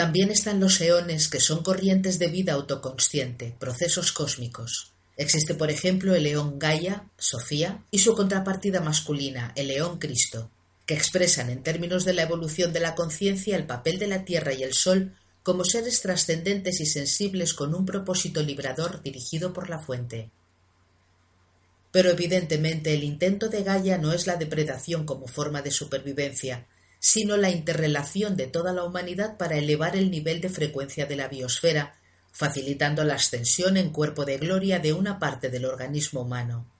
También 0.00 0.30
están 0.30 0.60
los 0.60 0.80
eones, 0.80 1.28
que 1.28 1.40
son 1.40 1.62
corrientes 1.62 2.18
de 2.18 2.28
vida 2.28 2.54
autoconsciente, 2.54 3.54
procesos 3.58 4.12
cósmicos. 4.12 4.94
Existe, 5.18 5.54
por 5.54 5.70
ejemplo, 5.70 6.14
el 6.14 6.24
eón 6.24 6.58
Gaia, 6.58 7.04
Sofía, 7.18 7.84
y 7.90 7.98
su 7.98 8.14
contrapartida 8.14 8.80
masculina, 8.80 9.52
el 9.56 9.70
eón 9.70 9.98
Cristo, 9.98 10.50
que 10.86 10.94
expresan 10.94 11.50
en 11.50 11.62
términos 11.62 12.06
de 12.06 12.14
la 12.14 12.22
evolución 12.22 12.72
de 12.72 12.80
la 12.80 12.94
conciencia 12.94 13.58
el 13.58 13.66
papel 13.66 13.98
de 13.98 14.06
la 14.06 14.24
Tierra 14.24 14.54
y 14.54 14.62
el 14.62 14.72
Sol 14.72 15.14
como 15.42 15.66
seres 15.66 16.00
trascendentes 16.00 16.80
y 16.80 16.86
sensibles 16.86 17.52
con 17.52 17.74
un 17.74 17.84
propósito 17.84 18.42
librador 18.42 19.02
dirigido 19.02 19.52
por 19.52 19.68
la 19.68 19.80
fuente. 19.80 20.30
Pero 21.92 22.08
evidentemente 22.08 22.94
el 22.94 23.04
intento 23.04 23.50
de 23.50 23.64
Gaia 23.64 23.98
no 23.98 24.14
es 24.14 24.26
la 24.26 24.36
depredación 24.36 25.04
como 25.04 25.26
forma 25.26 25.60
de 25.60 25.70
supervivencia, 25.70 26.66
sino 27.00 27.38
la 27.38 27.50
interrelación 27.50 28.36
de 28.36 28.46
toda 28.46 28.72
la 28.72 28.84
humanidad 28.84 29.38
para 29.38 29.56
elevar 29.56 29.96
el 29.96 30.10
nivel 30.10 30.40
de 30.40 30.50
frecuencia 30.50 31.06
de 31.06 31.16
la 31.16 31.28
biosfera, 31.28 31.96
facilitando 32.30 33.02
la 33.04 33.14
ascensión 33.14 33.76
en 33.78 33.90
cuerpo 33.90 34.24
de 34.24 34.38
gloria 34.38 34.78
de 34.78 34.92
una 34.92 35.18
parte 35.18 35.48
del 35.48 35.64
organismo 35.64 36.20
humano. 36.20 36.70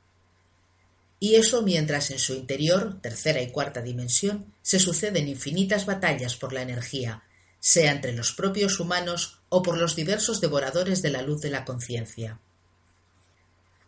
Y 1.18 1.34
eso 1.34 1.62
mientras 1.62 2.10
en 2.10 2.18
su 2.18 2.34
interior, 2.34 3.00
tercera 3.00 3.42
y 3.42 3.50
cuarta 3.50 3.82
dimensión, 3.82 4.54
se 4.62 4.78
suceden 4.78 5.26
infinitas 5.26 5.86
batallas 5.86 6.36
por 6.36 6.52
la 6.52 6.62
energía, 6.62 7.24
sea 7.58 7.92
entre 7.92 8.12
los 8.12 8.32
propios 8.32 8.78
humanos 8.78 9.40
o 9.48 9.62
por 9.62 9.76
los 9.76 9.96
diversos 9.96 10.40
devoradores 10.40 11.02
de 11.02 11.10
la 11.10 11.22
luz 11.22 11.40
de 11.40 11.50
la 11.50 11.64
conciencia. 11.64 12.40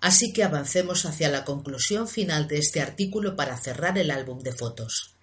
Así 0.00 0.32
que 0.32 0.44
avancemos 0.44 1.06
hacia 1.06 1.28
la 1.28 1.44
conclusión 1.44 2.08
final 2.08 2.48
de 2.48 2.58
este 2.58 2.80
artículo 2.80 3.36
para 3.36 3.56
cerrar 3.56 3.96
el 3.98 4.10
álbum 4.10 4.40
de 4.40 4.52
fotos. 4.52 5.14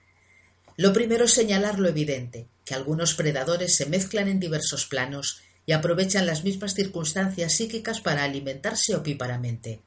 Lo 0.79 0.93
primero 0.93 1.25
es 1.25 1.33
señalar 1.33 1.77
lo 1.77 1.89
evidente, 1.89 2.47
que 2.63 2.73
algunos 2.73 3.13
predadores 3.13 3.75
se 3.75 3.85
mezclan 3.85 4.29
en 4.29 4.39
diversos 4.39 4.85
planos 4.85 5.41
y 5.65 5.73
aprovechan 5.73 6.25
las 6.25 6.45
mismas 6.45 6.73
circunstancias 6.73 7.51
psíquicas 7.51 7.99
para 7.99 8.23
alimentarse 8.23 8.95
opíparamente. 8.95 9.81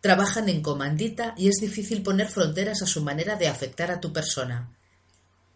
Trabajan 0.00 0.48
en 0.48 0.62
comandita 0.62 1.34
y 1.36 1.48
es 1.48 1.56
difícil 1.60 2.04
poner 2.04 2.28
fronteras 2.28 2.82
a 2.82 2.86
su 2.86 3.02
manera 3.02 3.34
de 3.34 3.48
afectar 3.48 3.90
a 3.90 4.00
tu 4.00 4.12
persona 4.12 4.70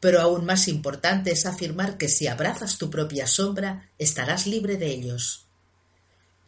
pero 0.02 0.20
aún 0.20 0.44
más 0.44 0.66
importante 0.66 1.30
es 1.30 1.46
afirmar 1.46 1.96
que 1.96 2.08
si 2.08 2.26
abrazas 2.26 2.76
tu 2.76 2.90
propia 2.90 3.28
sombra, 3.28 3.88
estarás 3.98 4.48
libre 4.48 4.76
de 4.76 4.88
ellos. 4.88 5.46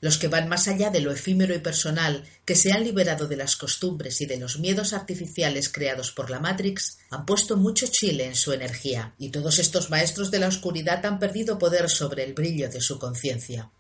Los 0.05 0.19
que 0.19 0.29
van 0.29 0.51
más 0.51 0.69
allá 0.69 0.91
de 0.91 1.01
lo 1.01 1.11
efímero 1.11 1.55
y 1.55 1.61
personal, 1.61 2.25
que 2.45 2.57
se 2.57 2.73
han 2.73 2.85
liberado 2.85 3.27
de 3.27 3.39
las 3.39 3.57
costumbres 3.57 4.21
y 4.21 4.27
de 4.27 4.37
los 4.37 4.59
miedos 4.59 4.93
artificiales 4.93 5.71
creados 5.71 6.11
por 6.11 6.29
la 6.29 6.41
Matrix, 6.41 6.99
han 7.09 7.25
puesto 7.25 7.57
mucho 7.57 7.87
chile 7.87 8.27
en 8.27 8.35
su 8.35 8.53
energía, 8.53 9.15
y 9.19 9.31
todos 9.31 9.59
estos 9.59 9.89
maestros 9.89 10.31
de 10.31 10.41
la 10.41 10.49
oscuridad 10.49 11.07
han 11.07 11.19
perdido 11.19 11.59
poder 11.59 11.89
sobre 11.89 12.23
el 12.23 12.35
brillo 12.35 12.69
de 12.69 12.83
su 12.83 12.99
conciencia. 12.99 13.71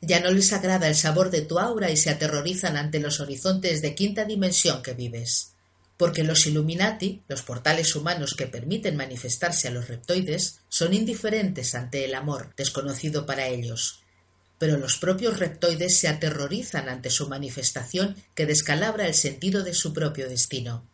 Ya 0.00 0.18
no 0.18 0.32
les 0.32 0.52
agrada 0.52 0.88
el 0.88 0.96
sabor 0.96 1.30
de 1.30 1.42
tu 1.42 1.60
aura 1.60 1.92
y 1.92 1.96
se 1.96 2.10
aterrorizan 2.10 2.76
ante 2.76 2.98
los 2.98 3.20
horizontes 3.20 3.80
de 3.80 3.94
quinta 3.94 4.24
dimensión 4.24 4.82
que 4.82 4.94
vives 4.94 5.52
porque 5.96 6.22
los 6.22 6.46
Illuminati, 6.46 7.22
los 7.26 7.42
portales 7.42 7.96
humanos 7.96 8.34
que 8.34 8.46
permiten 8.46 8.96
manifestarse 8.96 9.66
a 9.66 9.72
los 9.72 9.88
reptoides, 9.88 10.60
son 10.68 10.94
indiferentes 10.94 11.74
ante 11.74 12.04
el 12.04 12.14
amor, 12.14 12.54
desconocido 12.56 13.26
para 13.26 13.48
ellos. 13.48 14.04
Pero 14.58 14.76
los 14.76 14.98
propios 14.98 15.38
reptoides 15.38 15.98
se 15.98 16.08
aterrorizan 16.08 16.88
ante 16.88 17.10
su 17.10 17.28
manifestación 17.28 18.16
que 18.34 18.46
descalabra 18.46 19.06
el 19.06 19.14
sentido 19.14 19.62
de 19.62 19.74
su 19.74 19.92
propio 19.92 20.28
destino. 20.28 20.88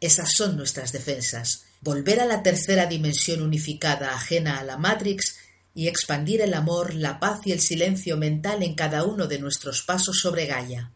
Esas 0.00 0.32
son 0.32 0.56
nuestras 0.56 0.92
defensas, 0.92 1.64
volver 1.82 2.20
a 2.20 2.26
la 2.26 2.42
tercera 2.42 2.86
dimensión 2.86 3.42
unificada 3.42 4.14
ajena 4.14 4.58
a 4.58 4.64
la 4.64 4.78
Matrix 4.78 5.36
y 5.74 5.88
expandir 5.88 6.40
el 6.40 6.54
amor, 6.54 6.94
la 6.94 7.20
paz 7.20 7.40
y 7.44 7.52
el 7.52 7.60
silencio 7.60 8.16
mental 8.16 8.62
en 8.62 8.74
cada 8.74 9.04
uno 9.04 9.26
de 9.26 9.38
nuestros 9.38 9.82
pasos 9.82 10.18
sobre 10.20 10.46
Gaia. 10.46 10.92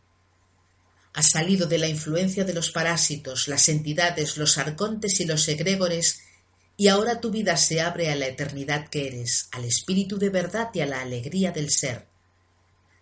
Has 1.13 1.31
salido 1.31 1.69
de 1.69 1.79
la 1.79 1.87
influencia 1.87 2.45
de 2.45 2.55
los 2.55 2.71
parásitos, 2.71 3.47
las 3.47 3.69
entidades, 3.69 4.37
los 4.37 4.59
arcontes 4.59 5.21
y 5.21 5.27
los 5.27 5.47
egregores, 5.49 6.23
y 6.77 6.89
ahora 6.89 7.21
tu 7.21 7.31
vida 7.31 7.57
se 7.57 7.81
abre 7.81 8.11
a 8.11 8.17
la 8.17 8.27
eternidad 8.27 8.89
que 8.89 9.07
eres, 9.07 9.49
al 9.53 9.65
espíritu 9.65 10.19
de 10.19 10.31
verdad 10.31 10.71
y 10.75 10.81
a 10.81 10.87
la 10.87 11.01
alegría 11.01 11.53
del 11.53 11.71
ser. 11.71 12.07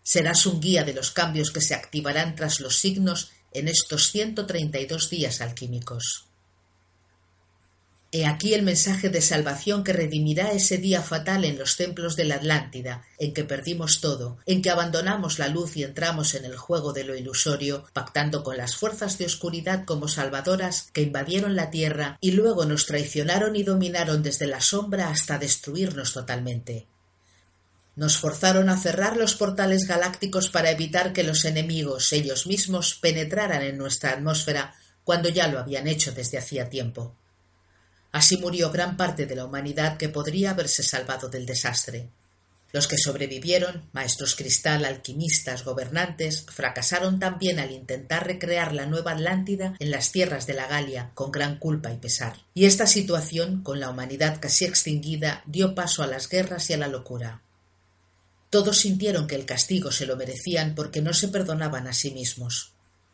Serás 0.03 0.47
un 0.47 0.61
guía 0.61 0.85
de 0.85 0.95
los 0.95 1.11
cambios 1.11 1.51
que 1.53 1.61
se 1.61 1.75
activarán 1.75 2.35
tras 2.35 2.61
los 2.61 2.77
signos 2.77 3.31
en 3.53 3.69
estos 3.69 4.11
ciento 4.11 4.47
treinta 4.47 4.79
y 4.79 4.87
dos 4.87 5.09
días 5.11 5.41
alquímicos. 5.41 6.27
He 8.15 8.27
aquí 8.27 8.53
el 8.53 8.61
mensaje 8.61 9.09
de 9.09 9.23
salvación 9.23 9.85
que 9.85 9.95
redimirá 9.95 10.53
ese 10.53 10.77
día 10.77 11.01
fatal 11.01 11.47
en 11.47 11.59
los 11.59 11.79
templos 11.79 12.15
de 12.15 12.27
la 12.27 12.35
Atlántida, 12.35 13.07
en 13.19 13.33
que 13.33 13.43
perdimos 13.43 14.03
todo, 14.03 14.37
en 14.45 14.61
que 14.61 14.69
abandonamos 14.69 15.39
la 15.39 15.49
luz 15.49 15.79
y 15.79 15.83
entramos 15.83 16.35
en 16.35 16.45
el 16.45 16.55
juego 16.55 16.93
de 16.93 17.05
lo 17.05 17.17
ilusorio, 17.17 17.87
pactando 17.95 18.45
con 18.45 18.59
las 18.59 18.77
fuerzas 18.77 19.17
de 19.17 19.25
oscuridad 19.25 19.87
como 19.87 20.09
salvadoras 20.09 20.91
que 20.93 21.01
invadieron 21.01 21.57
la 21.57 21.71
tierra 21.71 22.19
y 22.21 22.33
luego 22.33 22.67
nos 22.67 22.85
traicionaron 22.85 23.57
y 23.57 23.63
dominaron 23.63 24.23
desde 24.23 24.47
la 24.47 24.61
sombra 24.61 25.09
hasta 25.09 25.39
destruirnos 25.39 26.13
totalmente. 26.13 26.87
Nos 27.97 28.19
forzaron 28.19 28.69
a 28.69 28.77
cerrar 28.77 29.17
los 29.17 29.37
portales 29.37 29.89
galácticos 29.89 30.51
para 30.51 30.71
evitar 30.71 31.15
que 31.15 31.23
los 31.23 31.47
enemigos 31.47 32.13
ellos 32.13 32.47
mismos 32.47 32.95
penetraran 32.95 33.63
en 33.63 33.79
nuestra 33.79 34.11
atmósfera 34.11 34.75
cuando 35.03 35.31
ya 35.31 35.49
lo 35.49 35.59
habían 35.59 35.89
hecho 35.89 36.13
desde 36.13 36.37
hacía 36.37 36.69
tiempo. 36.69 37.17
Así 38.13 38.37
murió 38.37 38.71
gran 38.71 38.97
parte 38.97 39.27
de 39.27 39.35
la 39.35 39.47
humanidad 39.47 39.97
que 39.97 40.11
podría 40.11 40.51
haberse 40.51 40.83
salvado 40.83 41.29
del 41.29 41.47
desastre. 41.47 42.09
Los 42.73 42.87
que 42.87 42.97
sobrevivieron, 42.97 43.89
maestros 43.93 44.35
cristal, 44.35 44.87
alquimistas, 44.87 45.65
gobernantes, 45.65 46.47
fracasaron 46.49 47.19
también 47.19 47.59
al 47.59 47.71
intentar 47.71 48.27
recrear 48.27 48.73
la 48.73 48.87
nueva 48.87 49.13
Atlántida 49.13 49.75
en 49.79 49.91
las 49.91 50.11
tierras 50.11 50.47
de 50.47 50.55
la 50.55 50.67
Galia, 50.67 51.11
con 51.15 51.31
gran 51.31 51.59
culpa 51.59 51.93
y 51.93 51.99
pesar. 51.99 52.37
Y 52.55 52.65
esta 52.65 52.87
situación, 52.87 53.63
con 53.63 53.79
la 53.79 53.91
humanidad 53.91 54.39
casi 54.41 54.65
extinguida, 54.65 55.43
dio 55.47 55.75
paso 55.75 56.03
a 56.03 56.07
las 56.07 56.31
guerras 56.31 56.71
y 56.71 56.73
a 56.73 56.79
la 56.79 56.89
locura. 56.89 57.43
Todos 58.49 58.79
sintieron 58.79 59.27
que 59.27 59.35
el 59.35 59.47
castigo 59.47 59.93
se 59.93 60.07
lo 60.07 60.17
merecían 60.17 60.75
porque 60.75 61.03
no 61.03 61.13
se 61.13 61.29
perdonaban 61.29 61.87
a 61.87 61.93
sí 61.93 62.11
mismos. 62.11 62.72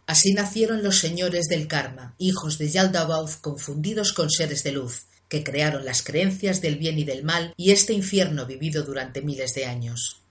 Así 0.09 0.33
nacieron 0.33 0.83
los 0.83 1.01
señores 1.01 1.49
del 1.49 1.69
karma, 1.69 2.15
hijos 2.17 2.57
de 2.57 2.71
Yaldabaoth 2.71 3.43
confundidos 3.43 4.15
con 4.15 4.31
seres 4.31 4.65
de 4.65 4.73
luz, 4.73 5.03
que 5.29 5.45
crearon 5.45 5.85
las 5.85 6.03
creencias 6.03 6.63
del 6.63 6.77
bien 6.77 6.99
y 6.99 7.05
del 7.05 7.25
mal 7.25 7.53
y 7.59 7.73
este 7.73 7.93
infierno 7.93 8.47
vivido 8.47 8.85
durante 8.85 9.21
miles 9.21 9.53
de 9.53 9.67
años. 9.67 10.23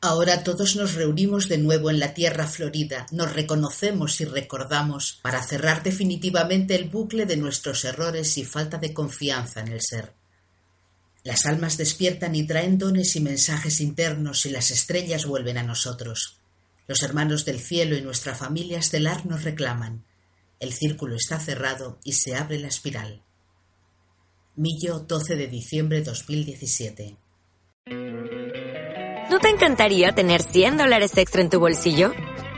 Ahora 0.00 0.42
todos 0.42 0.74
nos 0.74 0.94
reunimos 0.94 1.50
de 1.50 1.58
nuevo 1.58 1.90
en 1.90 1.98
la 1.98 2.14
tierra 2.14 2.46
florida, 2.46 3.06
nos 3.12 3.34
reconocemos 3.34 4.22
y 4.22 4.24
recordamos 4.24 5.18
para 5.20 5.42
cerrar 5.42 5.82
definitivamente 5.82 6.74
el 6.74 6.88
bucle 6.88 7.26
de 7.26 7.36
nuestros 7.36 7.84
errores 7.84 8.38
y 8.38 8.44
falta 8.46 8.78
de 8.78 8.94
confianza 8.94 9.60
en 9.60 9.68
el 9.68 9.82
ser. 9.82 10.14
Las 11.24 11.44
almas 11.44 11.76
despiertan 11.76 12.34
y 12.34 12.46
traen 12.46 12.78
dones 12.78 13.14
y 13.16 13.20
mensajes 13.20 13.82
internos 13.82 14.46
y 14.46 14.50
las 14.50 14.70
estrellas 14.70 15.26
vuelven 15.26 15.58
a 15.58 15.62
nosotros. 15.62 16.37
Los 16.88 17.02
hermanos 17.02 17.44
del 17.44 17.60
cielo 17.60 17.96
y 17.98 18.00
nuestra 18.00 18.34
familia 18.34 18.78
estelar 18.78 19.26
nos 19.26 19.44
reclaman. 19.44 20.06
El 20.58 20.72
círculo 20.72 21.16
está 21.16 21.38
cerrado 21.38 22.00
y 22.02 22.14
se 22.14 22.34
abre 22.34 22.58
la 22.58 22.68
espiral. 22.68 23.22
Millo, 24.56 25.00
12 25.00 25.36
de 25.36 25.46
diciembre 25.48 26.02
2017. 26.02 27.16
¿No 29.30 29.38
te 29.38 29.50
encantaría 29.50 30.14
tener 30.14 30.42
100 30.42 30.78
dólares 30.78 31.16
extra 31.18 31.42
en 31.42 31.50
tu 31.50 31.60
bolsillo? 31.60 32.14